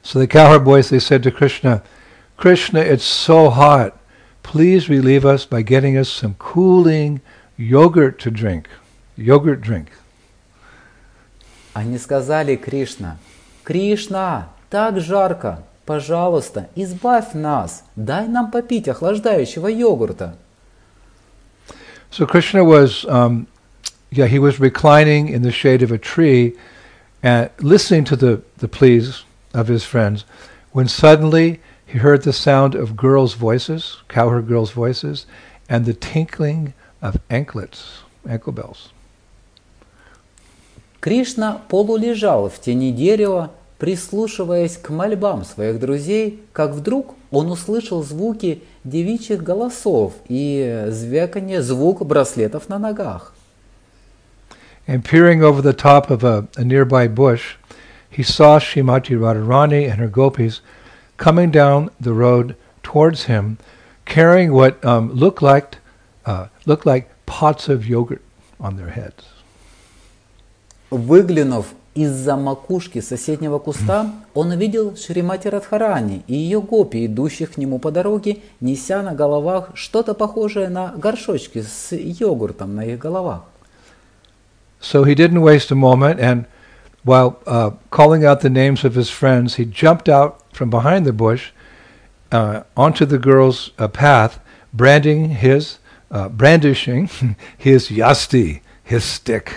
So 0.03 0.19
the 0.19 0.27
cowherd 0.27 0.65
boys, 0.65 0.89
they 0.89 0.99
said 0.99 1.23
to 1.25 1.31
Krishna, 1.31 1.83
Krishna, 2.39 2.79
it's 2.79 3.05
so 3.05 3.51
hot. 3.51 3.93
Please 4.43 4.89
relieve 4.89 5.27
us 5.27 5.45
by 5.45 5.61
getting 5.61 5.95
us 5.95 6.09
some 6.09 6.37
cooling 6.39 7.21
yogurt 7.59 8.19
to 8.21 8.31
drink. 8.31 8.65
Yogurt 9.19 9.61
drink. 9.61 9.89
Они 11.75 11.99
сказали 11.99 12.57
Кришна, 12.57 13.19
Кришна, 13.63 14.49
так 14.71 14.99
жарко, 15.01 15.65
пожалуйста, 15.85 16.71
избавь 16.77 17.35
нас, 17.35 17.85
дай 17.95 18.27
нам 18.27 18.51
попить 18.51 18.89
охлаждающего 18.89 19.67
йогурта. 19.67 20.35
So 22.14 22.26
Krishna 22.26 22.64
was, 22.64 23.06
um, 23.06 23.48
yeah, 24.12 24.28
he 24.28 24.40
was 24.40 24.60
reclining 24.60 25.30
in 25.30 25.42
the 25.42 25.52
shade 25.52 25.82
of 25.82 25.92
a 25.92 25.98
tree 25.98 26.56
and 27.22 27.50
listening 27.60 28.06
to 28.06 28.16
the, 28.16 28.42
the 28.58 28.68
pleas 28.68 29.24
of 29.54 29.68
his 29.68 29.84
friends 29.84 30.26
when 30.72 30.88
suddenly 30.88 31.60
he 31.86 31.98
heard 31.98 32.24
the 32.24 32.34
sound 32.34 32.76
of 32.76 32.96
girls' 32.96 33.34
voices, 33.34 33.98
cowherd 34.08 34.48
girls' 34.48 34.72
voices, 34.72 35.26
and 35.68 35.86
the 35.86 35.94
tinkling 35.94 36.74
of 37.02 37.18
anklets, 37.30 38.04
ankle 38.28 38.54
bells. 38.54 38.92
Кришна 41.00 41.62
полулежал 41.70 42.50
в 42.50 42.60
тени 42.60 42.92
дерева, 42.92 43.52
прислушиваясь 43.78 44.78
к 44.78 44.90
мольбам 44.90 45.46
своих 45.46 45.80
друзей, 45.80 46.44
как 46.52 46.72
вдруг 46.72 47.16
он 47.37 47.51
услышал 47.51 48.03
звуки 48.03 48.63
девичьих 48.85 49.43
голосов 49.43 50.15
и 50.29 50.87
звяканье 50.89 51.63
звук 51.63 52.05
браслетов 52.05 52.69
на 52.69 52.79
ногах. 52.79 53.35
And 54.87 55.03
peering 55.03 55.43
over 55.43 55.63
the 55.63 55.73
top 55.73 56.11
of 56.11 56.23
a, 56.25 56.47
a 56.57 56.65
nearby 56.65 57.09
bush, 57.09 57.57
he 58.11 58.23
saw 58.23 58.59
Shrimati 58.59 59.17
Radharani 59.19 59.91
and 59.91 59.99
her 59.99 60.09
gopis 60.09 60.61
coming 61.17 61.51
down 61.51 61.91
the 61.99 62.13
road 62.13 62.55
towards 62.83 63.25
him, 63.25 63.59
carrying 64.05 64.53
what 64.53 64.85
um, 64.85 65.11
looked 65.13 65.43
like 65.43 65.79
uh, 66.27 66.49
looked 66.67 66.87
like 66.87 67.09
pots 67.27 67.69
of 67.69 67.87
yogurt 67.87 68.23
on 68.61 68.77
their 68.77 68.91
heads. 68.91 69.25
Выглянув 70.91 71.67
из-за 71.95 72.37
макушки 72.37 73.01
соседнего 73.01 73.59
куста, 73.59 74.11
он 74.35 74.51
увидел 74.51 74.97
Шримати 74.97 75.49
Радхарани 75.49 76.25
и 76.27 76.35
ее 76.35 76.61
гопи, 76.61 77.07
идущих 77.07 77.53
к 77.53 77.57
нему 77.57 77.79
по 77.79 77.91
дороге, 77.91 78.39
неся 78.61 79.03
на 79.03 79.15
головах 79.15 79.71
что-то 79.75 80.15
похожее 80.15 80.69
на 80.69 80.93
горшочки 80.97 81.63
с 81.63 81.93
йогуртом 81.93 82.75
на 82.75 82.85
их 82.85 82.99
головах. 82.99 83.45
So 84.81 85.05
he 85.05 85.15
didn't 85.15 85.41
waste 85.41 85.71
a 85.71 85.75
moment, 85.75 86.21
and 86.21 86.45
while 87.05 87.39
uh, 87.47 87.71
calling 87.91 88.23
out 88.25 88.41
the 88.41 88.51
names 88.51 88.85
of 88.85 88.95
his 88.95 89.09
friends, 89.09 89.55
he 89.55 89.65
jumped 89.65 90.09
out 90.11 90.43
from 90.53 90.69
behind 90.69 91.07
the 91.07 91.13
bush 91.13 91.53
uh, 92.31 92.65
onto 92.77 93.07
the 93.07 93.19
girl's 93.19 93.71
uh, 93.79 93.89
path, 93.89 94.41
branding 94.75 95.31
his, 95.31 95.79
uh, 96.11 96.29
brandishing 96.29 97.09
his 97.57 97.89
yasti, 97.89 98.61
his 98.83 99.05
stick. 99.05 99.55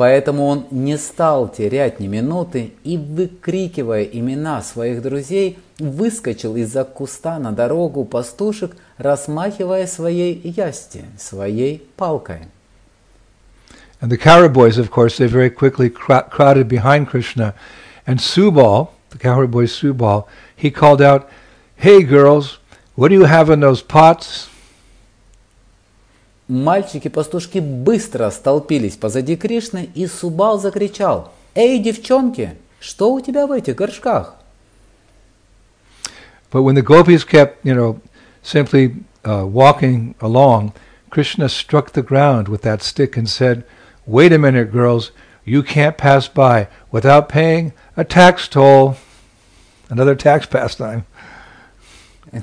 Поэтому 0.00 0.46
он 0.46 0.66
не 0.70 0.96
стал 0.96 1.46
терять 1.46 2.00
ни 2.00 2.06
минуты 2.06 2.72
и, 2.84 2.96
выкрикивая 2.96 4.04
имена 4.04 4.62
своих 4.62 5.02
друзей, 5.02 5.58
выскочил 5.78 6.56
из-за 6.56 6.84
куста 6.84 7.38
на 7.38 7.52
дорогу 7.52 8.06
пастушек, 8.06 8.74
размахивая 8.96 9.86
своей 9.86 10.40
ясти, 10.42 11.04
своей 11.18 11.86
палкой. 11.98 12.48
And 14.00 14.10
the 14.10 14.16
cowherd 14.16 14.54
boys, 14.54 14.78
of 14.78 14.90
course, 14.90 15.18
they 15.18 15.26
very 15.26 15.50
quickly 15.50 15.90
cr- 15.90 16.26
crowded 16.30 16.66
behind 16.66 17.06
Krishna. 17.06 17.52
And 18.06 18.20
Subal, 18.20 18.92
the 19.10 19.18
cowherd 19.18 19.50
boy 19.50 19.66
Subal, 19.66 20.24
he 20.56 20.70
called 20.70 21.02
out, 21.02 21.28
Hey 21.76 22.02
girls, 22.02 22.58
what 22.94 23.08
do 23.08 23.16
you 23.16 23.24
have 23.24 23.50
in 23.50 23.60
those 23.60 23.82
pots? 23.82 24.48
Мальчики-пастушки 26.50 27.60
быстро 27.60 28.28
столпились 28.30 28.96
позади 28.96 29.36
Кришны, 29.36 29.88
и 29.94 30.08
Субал 30.08 30.58
закричал, 30.58 31.32
«Эй, 31.54 31.78
девчонки, 31.78 32.56
что 32.80 33.12
у 33.12 33.20
тебя 33.20 33.46
в 33.46 33.52
этих 33.52 33.76
горшках?» 33.76 34.34
But 36.50 36.62
when 36.62 36.74
the 36.74 36.82
gopis 36.82 37.22
kept, 37.22 37.58
you 37.62 37.76
know, 37.76 38.00
simply 38.42 38.96
uh, 39.22 39.46
walking 39.46 40.16
along, 40.20 40.72
Krishna 41.08 41.48
struck 41.48 41.92
the 41.92 42.02
ground 42.02 42.48
with 42.48 42.62
that 42.62 42.82
stick 42.82 43.16
and 43.16 43.28
said, 43.28 43.62
Wait 44.04 44.32
a 44.32 44.38
minute, 44.38 44.72
girls, 44.72 45.12
you 45.44 45.62
can't 45.62 45.96
pass 45.96 46.26
by 46.26 46.66
without 46.90 47.28
paying 47.28 47.72
a 47.96 48.04
tax 48.04 48.48
toll. 48.48 48.96
Another 49.88 50.16
tax 50.16 50.46
pastime. 50.46 51.04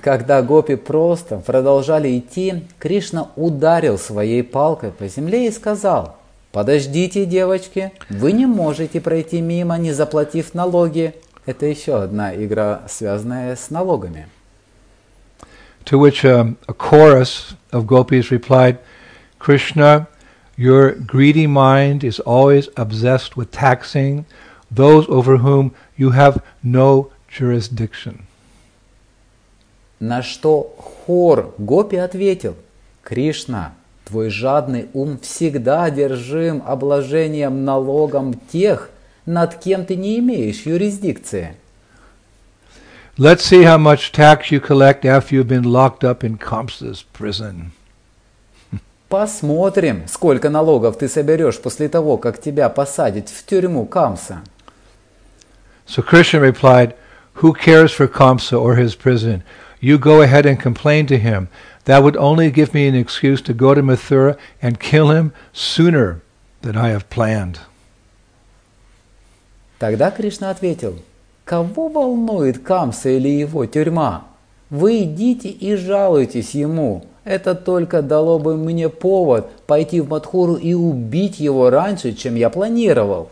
Когда 0.04 0.41
гопи 0.41 0.76
просто 0.76 1.38
продолжали 1.38 2.17
идти, 2.19 2.65
Кришна 2.78 3.30
ударил 3.38 3.97
своей 3.97 4.43
палкой 4.43 4.91
по 4.91 5.08
земле 5.08 5.47
и 5.47 5.52
сказал, 5.52 6.17
«Подождите, 6.52 7.26
девочки, 7.26 7.93
вы 8.10 8.34
не 8.34 8.45
можете 8.45 9.00
пройти 9.00 9.39
мимо, 9.39 9.78
не 9.78 9.93
заплатив 9.93 10.54
налоги». 10.54 11.13
Это 11.45 11.65
еще 11.65 12.04
одна 12.04 12.36
игра, 12.36 12.82
связанная 12.89 13.56
с 13.56 13.69
налогами. 13.69 14.28
To 15.86 15.97
which 15.97 16.26
um, 16.26 16.58
a 16.67 16.73
chorus 16.73 17.56
of 17.71 17.88
gopis 17.88 18.30
replied, 18.30 18.80
Krishna, 19.39 20.08
your 20.58 20.95
greedy 20.95 21.47
mind 21.47 22.04
is 22.04 22.19
always 22.19 22.67
obsessed 22.76 23.38
with 23.38 23.52
taxing 23.52 24.26
those 24.69 25.08
over 25.08 25.38
whom 25.38 25.71
you 25.95 26.10
have 26.10 26.43
no 26.62 27.12
jurisdiction. 27.30 28.26
На 29.99 30.21
что 30.21 30.75
хор 30.77 31.55
Гопи 31.57 31.95
ответил, 31.95 32.55
Кришна, 33.01 33.73
твой 34.05 34.29
жадный 34.29 34.88
ум 34.93 35.17
всегда 35.19 35.86
одержим 35.86 36.62
обложением 36.65 37.65
налогом 37.65 38.36
тех, 38.51 38.89
над 39.25 39.55
кем 39.55 39.86
ты 39.86 39.95
не 39.95 40.19
имеешь 40.19 40.65
юрисдикции. 40.65 41.55
Let's 43.17 43.41
see 43.41 43.63
how 43.63 43.79
much 43.79 44.12
tax 44.12 44.51
you 44.51 44.60
collect 44.60 45.03
after 45.03 45.33
you've 45.33 45.47
been 45.47 45.63
locked 45.63 46.03
up 46.03 46.23
in 46.23 46.38
Kamsa's 46.38 47.03
prison. 47.17 47.71
Посмотрим, 49.10 50.03
сколько 50.07 50.49
налогов 50.49 50.97
ты 50.97 51.07
соберешь 51.07 51.57
после 51.60 51.89
того, 51.89 52.17
как 52.17 52.39
тебя 52.39 52.69
посадят 52.69 53.29
в 53.29 53.45
тюрьму 53.45 53.86
Камса. 53.86 54.41
So 55.88 56.03
Krishna 56.03 56.39
replied, 56.39 56.93
Who 57.41 57.53
cares 57.53 57.91
for 57.91 58.07
Kamsa 58.07 58.62
or 58.62 58.75
his 58.75 58.95
prison? 58.95 59.43
You 59.79 59.97
go 59.97 60.21
ahead 60.21 60.45
and 60.45 60.59
complain 60.59 61.05
to 61.07 61.17
him. 61.17 61.49
That 61.85 62.03
would 62.03 62.17
only 62.17 62.51
give 62.51 62.73
me 62.73 62.87
an 62.87 62.95
excuse 62.95 63.41
to 63.43 63.53
go 63.53 63.73
to 63.73 63.81
Mathura 63.81 64.37
and 64.61 64.79
kill 64.79 65.11
him 65.11 65.31
sooner 65.53 66.21
than 66.61 66.75
I 66.75 66.89
have 66.89 67.09
planned. 67.09 67.59
Тогда 69.79 70.09
Кришна 70.09 70.49
ответил, 70.49 70.99
кого 71.45 71.87
волнует 71.87 72.63
Камса 72.63 73.09
или 73.09 73.29
его 73.29 73.65
тюрьма? 73.65 74.25
Вы 74.69 75.03
идите 75.03 75.49
и 75.49 75.75
жалуйтесь 75.75 76.55
ему. 76.55 77.05
это 77.27 77.55
только 77.55 78.01
дало 78.01 78.39
бы 78.39 78.55
мне 78.55 78.87
повод 78.87 79.49
пойти 79.67 79.99
в 79.99 80.09
Мадхуру 80.09 80.55
и 80.55 80.73
убить 80.73 81.39
его 81.39 81.69
раньше, 81.69 82.13
чем 82.13 82.35
я 82.35 82.49
планировал. 82.49 83.29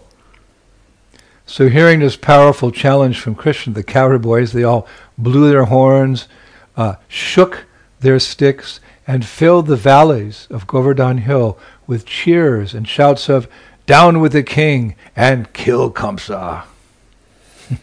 So 1.46 1.68
hearing 1.68 2.00
this 2.00 2.16
powerful 2.16 2.70
challenge 2.70 3.20
from 3.20 3.34
Krishna, 3.34 3.72
the 3.72 3.82
cowherd 3.82 4.22
boys, 4.22 4.52
they 4.52 4.62
all 4.62 4.86
blew 5.18 5.50
their 5.50 5.64
horns, 5.64 6.28
uh, 6.76 6.94
shook 7.08 7.66
their 7.98 8.18
sticks, 8.20 8.80
and 9.06 9.24
filled 9.26 9.66
the 9.66 9.76
valleys 9.76 10.46
of 10.50 10.66
Govardhan 10.66 11.18
Hill 11.18 11.58
with 11.86 12.06
cheers 12.06 12.72
and 12.74 12.86
shouts 12.86 13.28
of, 13.28 13.48
Down 13.86 14.20
with 14.20 14.30
the 14.30 14.44
king 14.44 14.94
and 15.16 15.52
kill 15.52 15.90
Kamsa. 15.90 16.62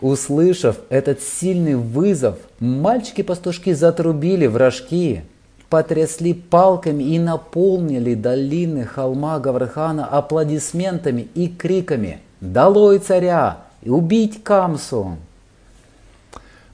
Услышав 0.00 0.78
этот 0.90 1.22
сильный 1.22 1.76
вызов, 1.76 2.34
мальчики-пастушки 2.58 3.72
затрубили 3.72 4.46
в 4.46 4.56
рожки, 4.56 5.22
потрясли 5.70 6.34
палками 6.34 7.04
и 7.04 7.18
наполнили 7.20 8.14
долины 8.14 8.84
холма 8.84 9.38
Гаврхана 9.38 10.04
аплодисментами 10.04 11.28
и 11.34 11.46
криками 11.48 12.18
«Долой 12.40 12.98
царя! 12.98 13.58
и 13.82 13.90
Убить 13.90 14.42
Камсу!» 14.42 15.18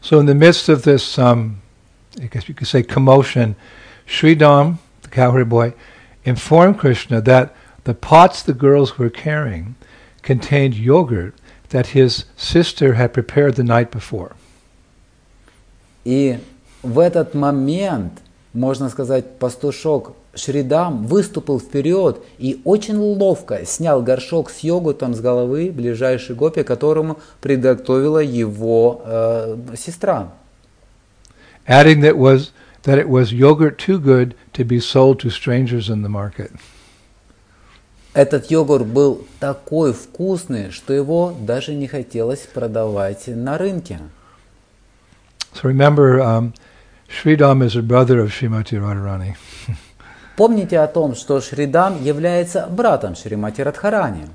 So 0.00 0.18
in 0.18 0.26
the 0.26 0.34
midst 0.34 0.68
of 0.68 0.82
this, 0.82 1.18
um, 1.18 1.60
I 2.20 2.26
guess 2.26 2.48
you 2.48 2.54
could 2.54 2.66
say 2.66 2.82
commotion, 2.82 3.54
Sridham, 4.06 4.78
the 5.02 5.08
cowherd 5.08 5.48
boy, 5.48 5.74
informed 6.24 6.78
Krishna 6.78 7.20
that 7.20 7.54
the 7.84 7.94
pots 7.94 8.42
the 8.42 8.52
girls 8.52 8.98
were 8.98 9.10
carrying 9.10 9.76
contained 10.22 10.74
yogurt 10.74 11.34
that 11.70 11.88
his 11.88 12.24
sister 12.36 12.94
had 12.94 13.12
prepared 13.12 13.56
the 13.56 13.64
night 13.64 13.90
before. 13.90 14.34
И 16.04 16.38
в 16.82 16.98
этот 16.98 17.34
момент, 17.34 18.20
можно 18.52 18.88
сказать, 18.88 19.38
пастушок 19.38 20.16
Шридам 20.37 21.05
выступил 21.07 21.59
вперед 21.59 22.23
и 22.37 22.61
очень 22.63 22.97
ловко 22.97 23.65
снял 23.65 24.01
горшок 24.01 24.49
с 24.49 24.59
йогуртом 24.59 25.13
с 25.13 25.19
головы 25.19 25.71
ближайшей 25.71 26.35
гопи, 26.35 26.63
которому 26.63 27.19
приготовила 27.41 28.19
его 28.19 29.01
э, 29.03 29.57
сестра. 29.75 30.31
Adding 31.67 32.01
that 32.01 32.17
was 32.17 32.51
that 32.83 32.97
it 32.97 33.09
was 33.09 33.33
yogurt 33.33 33.77
too 33.77 33.99
good 33.99 34.35
to 34.53 34.63
be 34.63 34.79
sold 34.79 35.19
to 35.19 35.29
strangers 35.29 35.89
in 35.89 36.01
the 36.01 36.09
market. 36.09 36.51
Этот 38.13 38.49
йогурт 38.49 38.87
был 38.87 39.27
такой 39.39 39.93
вкусный, 39.93 40.71
что 40.71 40.93
его 40.93 41.35
даже 41.39 41.75
не 41.75 41.87
хотелось 41.87 42.47
продавать 42.51 43.27
на 43.27 43.57
рынке. 43.57 43.99
So 45.53 45.63
remember, 45.63 46.19
um, 46.19 46.53
Sridham 47.09 47.63
is 47.63 47.75
a 47.75 47.81
brother 47.81 48.19
of 48.19 48.31
Srimati 48.31 48.79
Radharani. 48.79 49.35
Помните 50.37 50.79
о 50.79 50.87
том, 50.87 51.15
что 51.15 51.41
Шридам 51.41 52.03
является 52.03 52.67
братом 52.67 53.15
Шримати 53.15 53.61
Радхарани. 53.61 54.27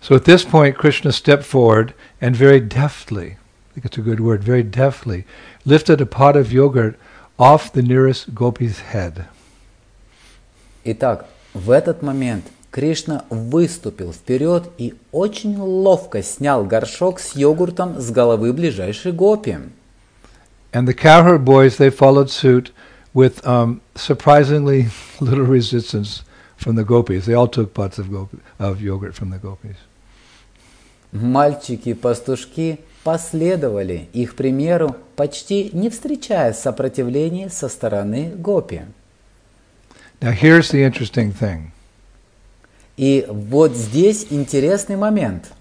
So 0.00 0.14
at 0.14 0.24
this 0.24 0.44
point, 0.44 0.76
Krishna 0.76 1.10
stepped 1.10 1.44
forward 1.44 1.94
and 2.20 2.36
very 2.36 2.60
deftly, 2.60 3.32
I 3.32 3.74
think 3.74 3.86
it's 3.86 3.98
a 3.98 4.02
good 4.02 4.20
word, 4.20 4.44
very 4.44 4.62
deftly, 4.62 5.24
lifted 5.64 6.00
a 6.00 6.06
pot 6.06 6.36
of 6.36 6.52
yogurt 6.52 6.96
off 7.40 7.72
the 7.72 7.82
nearest 7.82 8.36
gopi's 8.36 8.78
head. 8.92 9.24
Итак, 10.84 11.26
в 11.54 11.72
этот 11.72 12.02
момент 12.02 12.44
Кришна 12.70 13.24
выступил 13.30 14.12
вперед 14.12 14.70
и 14.78 14.94
очень 15.10 15.58
ловко 15.58 16.22
снял 16.22 16.64
горшок 16.64 17.18
с 17.18 17.34
йогуртом 17.34 18.00
с 18.00 18.12
головы 18.12 18.52
ближайшей 18.52 19.10
гопи. 19.10 19.58
And 20.72 20.86
the 20.86 20.94
cowherd 20.94 21.44
boys, 21.44 21.78
they 21.78 21.90
followed 21.90 22.30
suit 22.30 22.70
with 23.13 23.45
um, 23.45 23.81
surprisingly 23.95 24.87
little 25.19 25.45
resistance 25.45 26.23
from 26.57 26.75
the 26.75 26.83
gopis. 26.83 27.25
They 27.25 27.33
all 27.33 27.47
took 27.47 27.73
pots 27.73 27.97
of, 27.97 28.11
gopi, 28.11 28.37
of 28.59 28.81
yogurt 28.81 29.15
from 29.15 29.29
the 29.29 29.37
gopis. 29.37 29.77
Мальчики-пастушки 31.11 32.79
последовали 33.03 34.09
их 34.13 34.35
примеру, 34.35 34.95
почти 35.15 35.71
не 35.73 35.89
встречая 35.89 36.53
сопротивления 36.53 37.49
со 37.49 37.67
стороны 37.67 38.31
гопи. 38.35 38.81
Now 40.21 40.31
here's 40.31 40.71
the 40.71 40.83
interesting 40.83 41.33
thing. 41.33 41.71
И 42.97 43.25
вот 43.27 43.75
здесь 43.75 44.27
интересный 44.29 44.97
момент. 44.97 45.53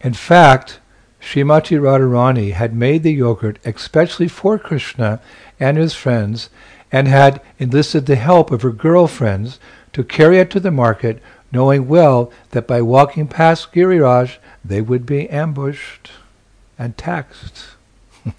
In 0.00 0.12
fact, 0.12 0.79
Srimati 1.20 1.76
Radharani 1.78 2.52
had 2.52 2.74
made 2.74 3.02
the 3.02 3.12
yogurt 3.12 3.58
especially 3.64 4.28
for 4.28 4.58
Krishna 4.58 5.20
and 5.58 5.76
his 5.76 5.94
friends 5.94 6.50
and 6.92 7.08
had 7.08 7.40
enlisted 7.58 8.06
the 8.06 8.16
help 8.16 8.50
of 8.50 8.62
her 8.62 8.70
girlfriends 8.70 9.58
to 9.92 10.04
carry 10.04 10.38
it 10.38 10.50
to 10.50 10.60
the 10.60 10.70
market, 10.70 11.20
knowing 11.50 11.88
well 11.88 12.30
that 12.50 12.66
by 12.66 12.80
walking 12.80 13.26
past 13.26 13.72
Giriraj 13.72 14.36
they 14.64 14.80
would 14.80 15.04
be 15.04 15.28
ambushed 15.28 16.10
and 16.78 16.96
taxed. 16.96 17.76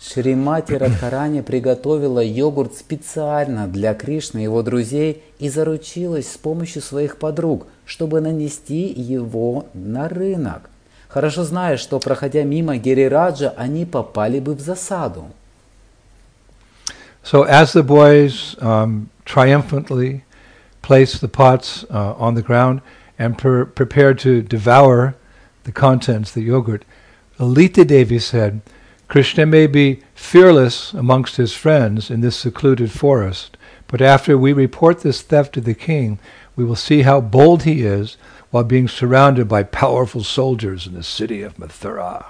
Шримати 0.00 0.76
Радхарани 0.78 1.42
приготовила 1.42 2.24
йогурт 2.24 2.74
специально 2.74 3.68
для 3.68 3.94
Кришны 3.94 4.40
и 4.40 4.42
его 4.44 4.62
друзей 4.62 5.22
и 5.38 5.48
заручилась 5.48 6.32
с 6.32 6.38
помощью 6.38 6.82
своих 6.82 7.18
подруг, 7.18 7.66
чтобы 7.84 8.20
нанести 8.20 8.88
его 8.88 9.66
на 9.74 10.08
рынок. 10.08 10.70
Хорошо 11.14 11.44
зная, 11.44 11.76
что 11.76 11.98
проходя 11.98 12.44
мимо 12.44 12.76
Гирираджа, 12.76 13.50
они 13.56 13.84
попали 13.84 14.38
бы 14.38 14.54
в 14.54 14.60
засаду. 14.60 15.30
So 17.22 17.42
as 17.42 17.72
the 17.72 17.82
boys 17.82 18.56
um, 18.60 19.10
triumphantly 19.24 20.22
placed 20.82 21.20
the 21.20 21.28
pots 21.28 21.84
uh, 21.90 22.14
on 22.14 22.34
the 22.34 22.42
ground 22.42 22.80
and 23.18 23.36
per- 23.36 23.66
prepared 23.66 24.18
to 24.20 24.40
devour 24.40 25.14
the 25.64 25.72
contents, 25.72 26.32
the 26.32 26.42
yogurt, 26.42 26.84
Alita 27.38 27.86
Devi 27.86 28.18
said, 28.18 28.62
Krishna 29.08 29.44
may 29.44 29.66
be 29.66 30.02
fearless 30.14 30.92
amongst 30.92 31.36
his 31.36 31.52
friends 31.52 32.10
in 32.10 32.20
this 32.20 32.36
secluded 32.36 32.92
forest, 32.92 33.56
but 33.88 34.00
after 34.00 34.38
we 34.38 34.52
report 34.52 35.00
this 35.00 35.20
theft 35.20 35.52
to 35.54 35.60
the 35.60 35.74
king, 35.74 36.18
we 36.54 36.64
will 36.64 36.76
see 36.76 37.02
how 37.02 37.20
bold 37.20 37.64
he 37.64 37.82
is 37.82 38.16
while 38.51 38.63
being 38.63 38.87
surrounded 38.87 39.47
by 39.47 39.63
powerful 39.63 40.23
soldiers 40.23 40.87
in 40.87 40.93
the 40.93 41.03
city 41.03 41.41
of 41.41 41.57
Mathura. 41.57 42.25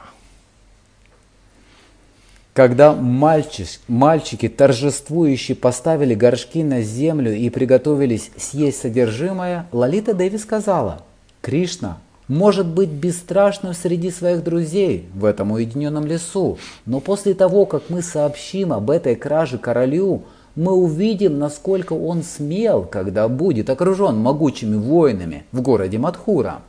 Когда 2.53 2.93
мальчиш, 2.93 3.81
мальчики 3.89 4.47
торжествующие 4.47 5.57
поставили 5.57 6.15
горшки 6.15 6.63
на 6.63 6.81
землю 6.81 7.35
и 7.35 7.49
приготовились 7.49 8.31
съесть 8.37 8.79
содержимое, 8.79 9.67
Лалита 9.73 10.13
Деви 10.13 10.37
сказала, 10.37 11.03
«Кришна 11.41 11.97
может 12.27 12.65
быть 12.65 12.89
бесстрашным 12.89 13.73
среди 13.73 14.09
своих 14.09 14.43
друзей 14.43 15.07
в 15.13 15.25
этом 15.25 15.51
уединенном 15.51 16.05
лесу, 16.05 16.57
но 16.85 16.99
после 16.99 17.33
того, 17.33 17.65
как 17.65 17.89
мы 17.89 18.01
сообщим 18.01 18.73
об 18.73 18.89
этой 18.89 19.15
краже 19.15 19.57
королю, 19.57 20.23
мы 20.55 20.71
увидим, 20.71 21.39
насколько 21.39 21.93
он 21.93 22.23
смел, 22.23 22.83
когда 22.83 23.27
будет 23.27 23.69
окружен 23.69 24.17
могучими 24.17 24.75
воинами 24.75 25.45
в 25.51 25.61
городе 25.61 25.97
Мадхура». 25.97 26.61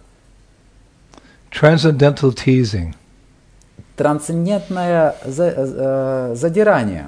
Transcendental 1.50 2.34
teasing. 2.34 2.94
Трансцендентное 3.96 5.14
э, 5.24 6.34
задирание. 6.36 7.06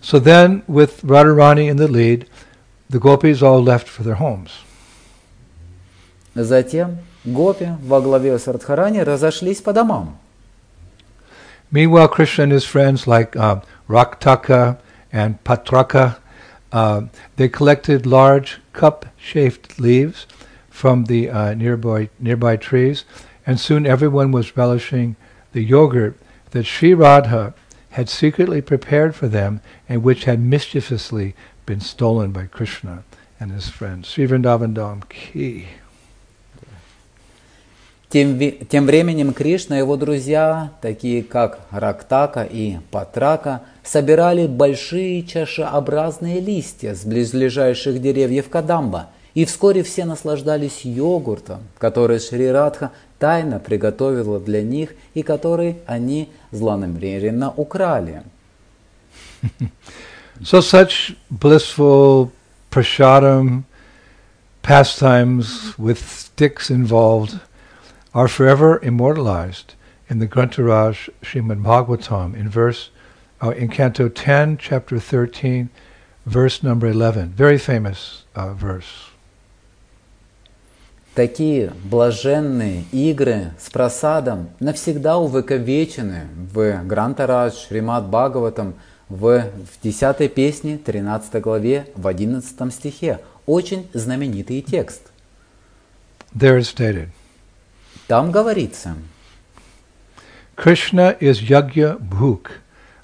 So 0.00 0.20
then, 0.20 0.62
with 0.68 1.02
Radharani 1.02 1.68
in 1.68 1.78
the 1.78 1.88
lead, 1.88 2.26
the 2.88 3.00
gopis 3.00 3.42
all 3.42 3.60
left 3.60 3.88
for 3.88 4.04
their 4.04 4.18
homes. 4.18 4.50
Затем 6.34 6.98
гопи 7.24 7.70
во 7.82 8.00
главе 8.00 8.38
с 8.38 8.46
Радхарани 8.46 9.00
разошлись 9.00 9.60
по 9.60 9.72
домам. 9.72 10.18
Meanwhile, 11.72 12.08
Krishna 12.08 12.44
and 12.44 12.52
his 12.52 12.64
friends 12.64 13.06
like 13.06 13.34
uh, 13.34 13.60
Raktaka 13.88 14.78
and 15.11 15.43
Patraka, 15.43 16.17
uh, 16.71 17.03
they 17.35 17.49
collected 17.49 18.05
large 18.05 18.59
cup-shaped 18.73 19.79
leaves 19.79 20.25
from 20.69 21.05
the 21.05 21.29
uh, 21.29 21.53
nearby 21.53 22.09
nearby 22.19 22.55
trees, 22.57 23.05
and 23.45 23.59
soon 23.59 23.85
everyone 23.85 24.31
was 24.31 24.55
relishing 24.55 25.15
the 25.51 25.61
yogurt 25.61 26.17
that 26.51 26.65
Sri 26.65 26.93
Radha 26.93 27.53
had 27.91 28.09
secretly 28.09 28.61
prepared 28.61 29.15
for 29.15 29.27
them 29.27 29.61
and 29.89 30.01
which 30.01 30.23
had 30.23 30.39
mischievously 30.39 31.35
been 31.65 31.81
stolen 31.81 32.31
by 32.31 32.45
Krishna 32.45 33.03
and 33.39 33.51
his 33.51 33.69
friends. 33.69 34.07
Sri 34.07 34.27
Vrindavan 34.27 34.73
Dham 34.73 35.07
Ki. 35.09 35.67
Тем, 38.09 38.37
ве- 38.37 38.65
тем 38.65 38.85
временем 38.85 39.33
Кришна 39.33 39.77
и 39.77 39.79
его 39.79 39.95
друзья, 39.95 40.73
такие 40.81 41.23
как 41.23 41.61
Рактака 41.71 42.43
и 42.43 42.79
Патрака, 42.91 43.61
собирали 43.86 44.46
большие 44.46 45.22
чашеобразные 45.22 46.40
листья 46.40 46.94
с 46.94 47.04
близлежащих 47.04 48.00
деревьев 48.00 48.48
Кадамба, 48.48 49.10
и 49.34 49.44
вскоре 49.44 49.82
все 49.82 50.04
наслаждались 50.04 50.84
йогуртом, 50.84 51.60
который 51.78 52.18
Шри 52.18 52.48
Радха 52.48 52.90
тайно 53.18 53.58
приготовила 53.58 54.40
для 54.40 54.62
них 54.62 54.94
и 55.14 55.22
который 55.22 55.78
они 55.86 56.30
злонамеренно 56.50 57.52
украли. 57.56 58.22
So 60.42 60.60
such 60.60 61.16
blissful 61.30 62.30
prasadam 62.70 63.64
pastimes 64.60 65.72
with 65.78 65.98
sticks 65.98 66.68
involved 66.68 67.40
are 68.12 68.28
forever 68.28 68.78
immortalized 68.82 69.72
in 70.10 70.18
the 70.18 70.26
Grantaraj 70.26 71.08
Srimad 71.22 71.62
Bhagavatam 71.62 72.34
in 72.34 72.50
verse 72.50 72.90
uh, 73.42 73.50
in 73.50 73.68
Canto 73.68 74.08
10, 74.08 74.58
chapter 74.58 74.98
13, 74.98 75.68
verse 76.24 76.62
number 76.62 76.86
11. 76.86 77.30
Very 77.30 77.58
famous 77.58 78.24
uh, 78.34 78.52
verse. 78.54 79.10
Такие 81.14 81.72
блаженные 81.84 82.84
игры 82.92 83.52
с 83.58 83.70
просадом 83.70 84.50
навсегда 84.60 85.16
увековечены 85.16 86.28
в 86.52 86.82
Грантарадж, 86.84 87.54
Шримад 87.54 88.04
Бхагаватам, 88.10 88.74
в, 89.08 89.40
в 89.40 89.82
10 89.82 90.34
песне, 90.34 90.76
13 90.76 91.40
главе, 91.40 91.86
в 91.94 92.06
11 92.06 92.72
стихе. 92.72 93.20
Очень 93.46 93.88
знаменитый 93.94 94.60
текст. 94.60 95.10
There 96.34 96.58
is 96.58 96.68
stated. 96.68 97.08
Там 98.08 98.30
говорится, 98.30 98.96
Krishna 100.54 101.16
is 101.18 101.40
yagya 101.40 101.98
bhuk. 101.98 102.60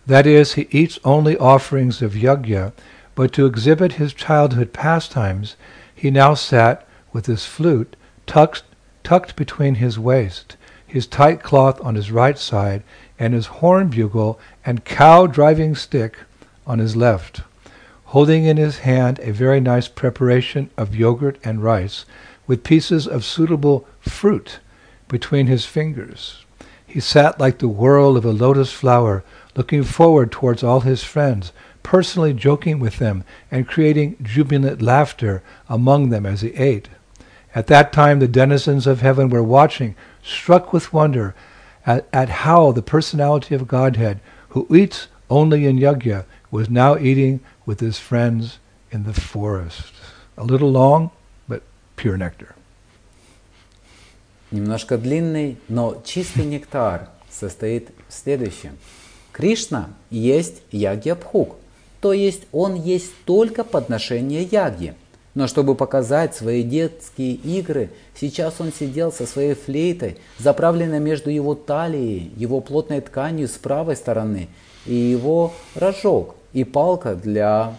That 0.06 0.26
is, 0.26 0.54
he 0.54 0.66
eats 0.70 0.98
only 1.04 1.36
offerings 1.36 2.02
of 2.02 2.14
yagya, 2.14 2.72
but 3.14 3.32
to 3.32 3.46
exhibit 3.46 3.94
his 3.94 4.12
childhood 4.12 4.72
pastimes, 4.72 5.56
he 5.94 6.10
now 6.10 6.34
sat 6.34 6.86
with 7.12 7.26
his 7.26 7.46
flute 7.46 7.94
tucked, 8.26 8.62
tucked 9.04 9.36
between 9.36 9.76
his 9.76 9.98
waist, 9.98 10.56
his 10.86 11.06
tight 11.06 11.42
cloth 11.42 11.80
on 11.82 11.94
his 11.94 12.10
right 12.10 12.38
side, 12.38 12.82
and 13.18 13.34
his 13.34 13.46
horn 13.46 13.88
bugle 13.88 14.40
and 14.66 14.84
cow 14.84 15.26
driving 15.26 15.74
stick 15.74 16.18
on 16.66 16.78
his 16.78 16.96
left, 16.96 17.42
holding 18.06 18.44
in 18.44 18.56
his 18.56 18.78
hand 18.78 19.20
a 19.22 19.32
very 19.32 19.60
nice 19.60 19.88
preparation 19.88 20.70
of 20.76 20.96
yogurt 20.96 21.38
and 21.44 21.62
rice, 21.62 22.04
with 22.46 22.64
pieces 22.64 23.06
of 23.06 23.24
suitable 23.24 23.86
fruit 24.00 24.58
between 25.08 25.46
his 25.46 25.64
fingers. 25.64 26.44
He 26.86 27.00
sat 27.00 27.38
like 27.38 27.58
the 27.58 27.68
whirl 27.68 28.16
of 28.16 28.24
a 28.24 28.32
lotus 28.32 28.72
flower, 28.72 29.22
looking 29.55 29.83
forward 29.83 30.31
towards 30.31 30.63
all 30.63 30.81
his 30.81 31.03
friends, 31.03 31.51
personally 31.83 32.33
joking 32.33 32.79
with 32.79 32.97
them 32.97 33.23
and 33.49 33.67
creating 33.67 34.17
jubilant 34.21 34.81
laughter 34.81 35.41
among 35.69 36.09
them 36.09 36.25
as 36.25 36.41
he 36.41 36.53
ate. 36.55 36.89
At 37.55 37.67
that 37.67 37.91
time, 37.93 38.19
the 38.19 38.27
denizens 38.27 38.85
of 38.85 39.01
heaven 39.01 39.29
were 39.29 39.43
watching, 39.43 39.95
struck 40.23 40.73
with 40.73 40.93
wonder 40.93 41.33
at, 41.85 42.07
at 42.13 42.29
how 42.29 42.71
the 42.71 42.81
personality 42.81 43.55
of 43.55 43.67
Godhead, 43.67 44.19
who 44.49 44.67
eats 44.75 45.07
only 45.29 45.65
in 45.65 45.77
yajna, 45.77 46.25
was 46.51 46.69
now 46.69 46.97
eating 46.97 47.39
with 47.65 47.79
his 47.79 47.97
friends 47.99 48.59
in 48.91 49.03
the 49.03 49.13
forest. 49.13 49.93
A 50.37 50.43
little 50.43 50.71
long, 50.71 51.11
but 51.47 51.63
pure 51.95 52.17
nectar. 52.17 52.55
немножко 54.51 54.97
длинный, 54.97 55.57
но 55.67 56.01
чистый 56.05 56.45
нектар 56.45 57.09
состоит 57.29 57.89
в 58.07 58.13
следующем. 58.13 58.77
Кришна 59.32 59.88
есть 60.10 60.62
ягья-бхук, 60.70 61.56
то 62.00 62.12
есть 62.12 62.42
он 62.52 62.74
есть 62.74 63.12
только 63.24 63.64
подношение 63.64 64.42
ягьи. 64.42 64.94
Но 65.34 65.46
чтобы 65.46 65.74
показать 65.74 66.34
свои 66.34 66.62
детские 66.62 67.32
игры, 67.32 67.88
сейчас 68.14 68.56
он 68.58 68.70
сидел 68.70 69.10
со 69.10 69.26
своей 69.26 69.54
флейтой, 69.54 70.18
заправленной 70.38 71.00
между 71.00 71.30
его 71.30 71.54
талией, 71.54 72.30
его 72.36 72.60
плотной 72.60 73.00
тканью 73.00 73.48
с 73.48 73.52
правой 73.52 73.96
стороны, 73.96 74.48
и 74.84 74.94
его 74.94 75.54
рожок, 75.74 76.34
и 76.52 76.64
палка 76.64 77.14
для 77.14 77.78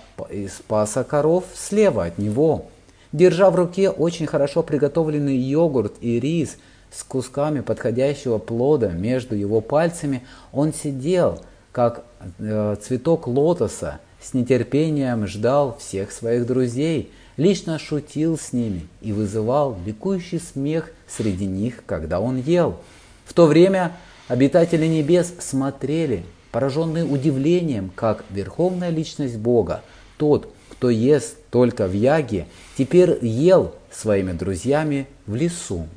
спаса 0.50 1.04
коров 1.04 1.44
слева 1.54 2.06
от 2.06 2.18
него. 2.18 2.66
Держа 3.12 3.52
в 3.52 3.56
руке 3.56 3.92
очень 3.92 4.26
хорошо 4.26 4.64
приготовленный 4.64 5.38
йогурт 5.38 5.94
и 6.02 6.20
рис 6.20 6.58
с 6.94 7.04
кусками 7.04 7.62
подходящего 7.62 8.38
плода 8.38 8.90
между 8.90 9.36
его 9.36 9.62
пальцами, 9.62 10.24
он 10.52 10.74
сидел, 10.74 11.42
как 11.72 12.04
э, 12.40 12.76
цветок 12.82 13.28
лотоса, 13.28 14.00
с 14.22 14.34
нетерпением 14.34 15.28
ждал 15.28 15.78
всех 15.80 16.12
своих 16.12 16.46
друзей– 16.46 17.12
лично 17.38 17.80
шутил 17.80 18.38
с 18.38 18.54
ними 18.54 18.88
и 19.02 19.12
вызывал 19.12 19.78
ликующий 19.86 20.40
смех 20.40 20.92
среди 21.08 21.46
них, 21.46 21.84
когда 21.86 22.20
он 22.20 22.38
ел. 22.38 22.78
В 23.26 23.34
то 23.34 23.46
время 23.46 23.94
обитатели 24.28 24.86
небес 24.86 25.34
смотрели, 25.40 26.24
пораженные 26.52 27.06
удивлением, 27.06 27.92
как 27.96 28.24
верховная 28.30 28.90
личность 28.90 29.38
Бога, 29.38 29.82
тот, 30.18 30.54
кто 30.70 30.90
ест 30.90 31.38
только 31.50 31.88
в 31.88 31.94
яге, 31.94 32.48
теперь 32.78 33.18
ел 33.26 33.74
своими 33.92 34.34
друзьями 34.34 35.08
в 35.26 35.36
лесу. 35.36 35.88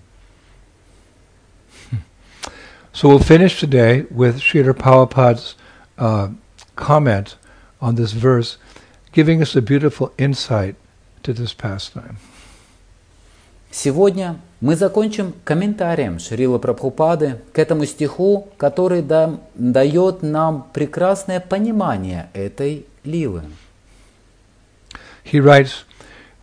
So 2.96 3.08
we'll 3.08 3.20
finish 3.20 3.60
today 3.60 4.06
with 4.12 4.40
Srila 4.40 4.74
Prabhupada's 4.74 5.56
uh, 5.98 6.30
comment 6.76 7.36
on 7.80 7.96
this 7.96 8.12
verse, 8.12 8.58
giving 9.14 9.42
us 9.42 9.56
a 9.56 9.62
beautiful 9.62 10.12
insight 10.18 10.76
to 11.24 11.34
this 11.34 11.54
pastime. 11.54 12.18
Сегодня 13.74 14.36
мы 14.60 14.76
закончим 14.76 15.34
комментарием 15.46 16.20
Шрила 16.20 16.58
Прабхупады 16.58 17.40
к 17.54 17.60
этому 17.60 17.86
стиху, 17.86 18.50
который 18.58 19.02
да, 19.02 19.40
дает 19.56 20.24
нам 20.24 20.68
прекрасное 20.74 21.40
понимание 21.40 22.30
этой 22.34 22.86
лилы. 23.06 23.44
He 25.24 25.40
writes, 25.40 25.86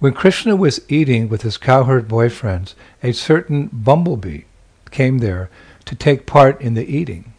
When 0.01 0.15
Krishna 0.15 0.57
was 0.57 0.81
eating 0.89 1.29
with 1.29 1.43
his 1.43 1.59
cowherd 1.59 2.09
boyfriends, 2.09 2.75
a 3.03 3.13
certain 3.13 3.69
bumblebee 3.73 4.45
came 4.91 5.19
there 5.19 5.51
to 5.94 6.00
take 6.00 6.26
part 6.26 6.60
in 6.60 6.74
the 6.74 6.86
eating. 6.86 7.34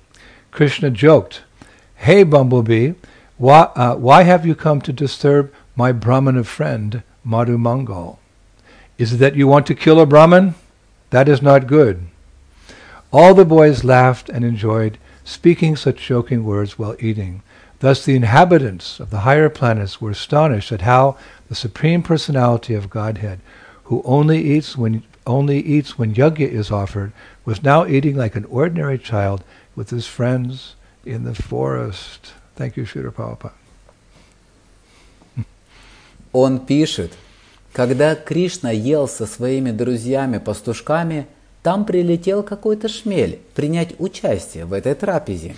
Krishna 0.53 0.89
joked, 0.91 1.43
Hey, 1.97 2.23
bumblebee, 2.23 2.93
why, 3.37 3.63
uh, 3.75 3.97
why 3.97 4.23
have 4.23 4.47
you 4.47 4.55
come 4.55 4.81
to 4.83 4.93
disturb 4.93 5.53
my 5.75 5.91
Brahmana 5.91 6.45
friend 6.45 7.03
Madhu 7.25 7.59
Mangal. 7.59 8.21
Is 8.97 9.15
it 9.15 9.17
that 9.17 9.35
you 9.35 9.49
want 9.49 9.67
to 9.67 9.75
kill 9.75 10.01
a 10.01 10.07
Brahmin? 10.07 10.55
That 11.11 11.29
is 11.29 11.43
not 11.43 11.67
good. 11.67 12.07
All 13.13 13.35
the 13.35 13.45
boys 13.45 13.83
laughed 13.83 14.29
and 14.29 14.45
enjoyed 14.45 14.99
speaking 15.25 15.75
such 15.75 16.07
joking 16.07 16.45
words 16.45 16.79
while 16.79 16.95
eating. 17.01 17.43
Thus 17.81 18.05
the 18.05 18.15
inhabitants 18.15 19.01
of 19.01 19.11
the 19.11 19.21
higher 19.21 19.49
planets 19.49 20.01
were 20.01 20.11
astonished 20.11 20.71
at 20.71 20.83
how 20.83 21.17
the 21.49 21.57
Supreme 21.57 22.05
Personality 22.05 22.75
of 22.75 22.89
Godhead, 22.89 23.41
who 23.85 24.01
only 24.05 24.41
eats 24.41 24.77
when 24.77 25.03
only 25.27 25.59
eats 25.61 25.99
when 25.99 26.15
yajna 26.15 26.49
is 26.49 26.71
offered, 26.71 27.13
was 27.45 27.63
now 27.63 27.87
eating 27.87 28.17
like 28.17 28.37
an 28.37 28.45
ordinary 28.47 28.99
child 28.99 29.43
with 29.75 29.91
his 29.91 30.07
friends 30.07 30.75
in 31.05 31.25
the 31.25 31.35
forest. 31.35 32.33
Thank 32.57 32.77
you, 32.77 32.85
Srila 32.85 33.13
Prabhupada. 33.13 33.53
Он 36.33 36.59
пишет, 36.59 37.13
когда 37.73 38.17
Кришна 38.17 38.73
ел 38.73 39.07
со 39.07 39.25
своими 39.25 39.71
друзьями-пастушками, 39.71 41.29
там 41.63 41.85
прилетел 41.85 42.43
какой-то 42.43 42.89
шмель 42.89 43.39
принять 43.55 43.95
участие 44.01 44.65
в 44.65 44.73
этой 44.73 44.95
трапезе. 44.95 45.55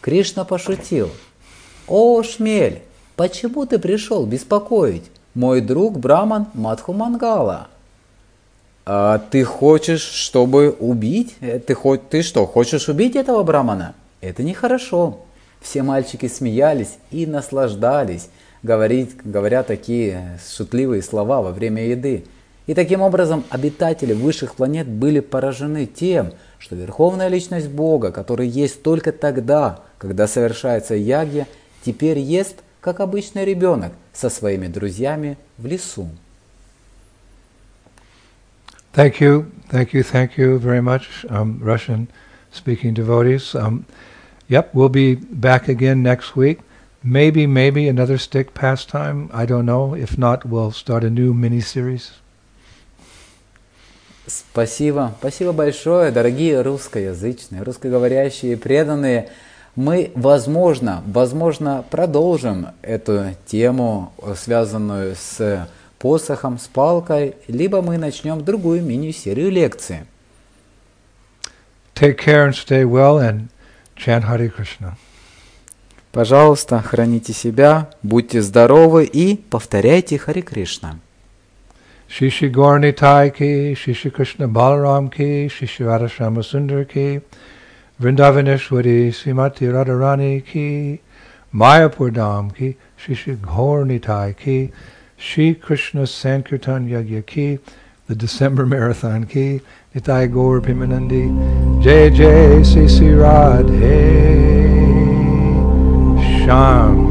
Кришна 0.00 0.44
пошутил. 0.44 1.10
«О, 1.88 2.22
шмель, 2.22 2.82
почему 3.16 3.66
ты 3.66 3.78
пришел 3.78 4.24
беспокоить? 4.24 5.10
Мой 5.34 5.60
друг 5.60 5.98
Браман 5.98 6.46
Мадху 6.54 6.92
Мангала». 6.92 7.68
«А 8.86 9.18
ты 9.18 9.44
хочешь, 9.44 10.02
чтобы 10.02 10.70
убить? 10.70 11.36
Э, 11.40 11.58
ты, 11.58 11.74
хоть, 11.74 12.08
ты 12.08 12.22
что, 12.22 12.46
хочешь 12.46 12.88
убить 12.88 13.16
этого 13.16 13.42
Брамана?» 13.42 13.94
«Это 14.20 14.42
нехорошо». 14.42 15.20
Все 15.60 15.82
мальчики 15.82 16.28
смеялись 16.28 16.98
и 17.10 17.26
наслаждались– 17.26 18.28
говорить, 18.64 19.16
говоря 19.24 19.62
такие 19.62 20.40
шутливые 20.50 21.02
слова 21.02 21.42
во 21.42 21.52
время 21.52 21.86
еды. 21.86 22.24
И 22.66 22.72
таким 22.74 23.02
образом 23.02 23.44
обитатели 23.50 24.14
высших 24.14 24.56
планет 24.56 24.88
были 24.88 25.20
поражены 25.20 25.84
тем, 25.84 26.32
что 26.58 26.74
Верховная 26.74 27.28
Личность 27.28 27.68
Бога, 27.68 28.10
который 28.10 28.48
есть 28.48 28.82
только 28.82 29.12
тогда, 29.12 29.80
когда 29.98 30.26
совершается 30.26 30.94
ягья, 30.94 31.46
теперь 31.84 32.18
ест, 32.18 32.56
как 32.80 33.00
обычный 33.00 33.44
ребенок, 33.44 33.92
со 34.14 34.30
своими 34.30 34.66
друзьями 34.66 35.36
в 35.58 35.66
лесу. 35.66 36.08
Thank 38.94 39.20
you, 39.20 39.50
thank 39.70 39.92
you, 39.92 40.04
thank 40.04 40.38
you 40.38 40.56
very 40.60 40.80
much, 40.80 41.26
um, 41.28 41.58
Russian 41.60 42.06
speaking 42.52 42.94
devotees. 42.94 43.56
Um, 43.56 43.86
yep, 44.46 44.72
we'll 44.72 44.88
be 44.88 45.16
back 45.16 45.66
again 45.66 46.00
next 46.00 46.36
week. 46.36 46.60
Maybe, 47.02 47.44
maybe 47.48 47.88
another 47.88 48.18
stick 48.18 48.54
pastime. 48.54 49.30
I 49.34 49.46
don't 49.46 49.66
know. 49.66 49.94
If 49.94 50.16
not, 50.16 50.46
we'll 50.46 50.70
start 50.70 51.02
a 51.02 51.10
new 51.10 51.34
mini 51.34 51.60
series. 51.60 52.12
Спасибо. 54.28 55.12
Спасибо 55.18 55.50
большое, 55.50 56.12
дорогие 56.12 56.62
русскоязычные, 56.62 57.62
русскоговорящие, 57.62 58.56
преданные. 58.56 59.28
Мы, 59.74 60.12
возможно, 60.14 61.02
возможно, 61.08 61.84
продолжим 61.90 62.68
эту 62.80 63.34
тему, 63.44 64.12
связанную 64.36 65.16
с 65.16 65.66
посохом, 66.04 66.58
с 66.58 66.66
палкой, 66.66 67.34
либо 67.48 67.80
мы 67.80 67.96
начнем 67.96 68.44
другую 68.44 68.82
мини-серию 68.82 69.50
лекций. 69.50 70.00
Take 71.94 72.18
care 72.18 72.46
and 72.46 72.52
stay 72.52 72.84
well 72.84 73.16
and 73.18 73.48
chant 73.96 74.24
Hare 74.28 74.50
Krishna. 74.50 74.96
Пожалуйста, 76.12 76.82
храните 76.82 77.32
себя, 77.32 77.88
будьте 78.02 78.42
здоровы 78.42 79.04
и 79.04 79.36
повторяйте 79.36 80.18
Хари 80.18 80.42
Кришна. 80.42 80.98
Gornitai 82.10 83.30
ki, 83.34 83.74
Shishi 83.74 84.10
Krishna 84.12 84.46
Balaram 84.46 85.10
ki, 85.10 85.48
Shishi 85.48 85.86
Radhashama 85.86 86.42
Sundar 86.42 86.86
ki, 86.86 87.22
Vrindavaneshwari 87.98 89.08
Srimati 89.08 89.72
Radharani 89.72 90.44
ki, 90.44 91.00
Mayapur 91.54 92.10
Dham 92.12 92.54
ki, 92.54 92.76
Shishi 93.02 93.38
Gornitai 93.38 94.36
ki, 94.36 94.70
Shri 95.16 95.54
Krishna 95.54 96.06
Sankirtan 96.06 96.88
Yagya 96.88 97.24
ki, 97.26 97.58
the 98.08 98.14
December 98.14 98.66
Marathon 98.74 99.24
ki, 99.24 99.60
Nitai 99.94 100.32
Gaur 100.32 100.60
Pimanandi, 100.60 101.82
Jai 101.82 102.10
Jai 102.10 102.62
Sisi 102.62 103.14
Radhe, 103.14 103.84
Sham 106.44 107.03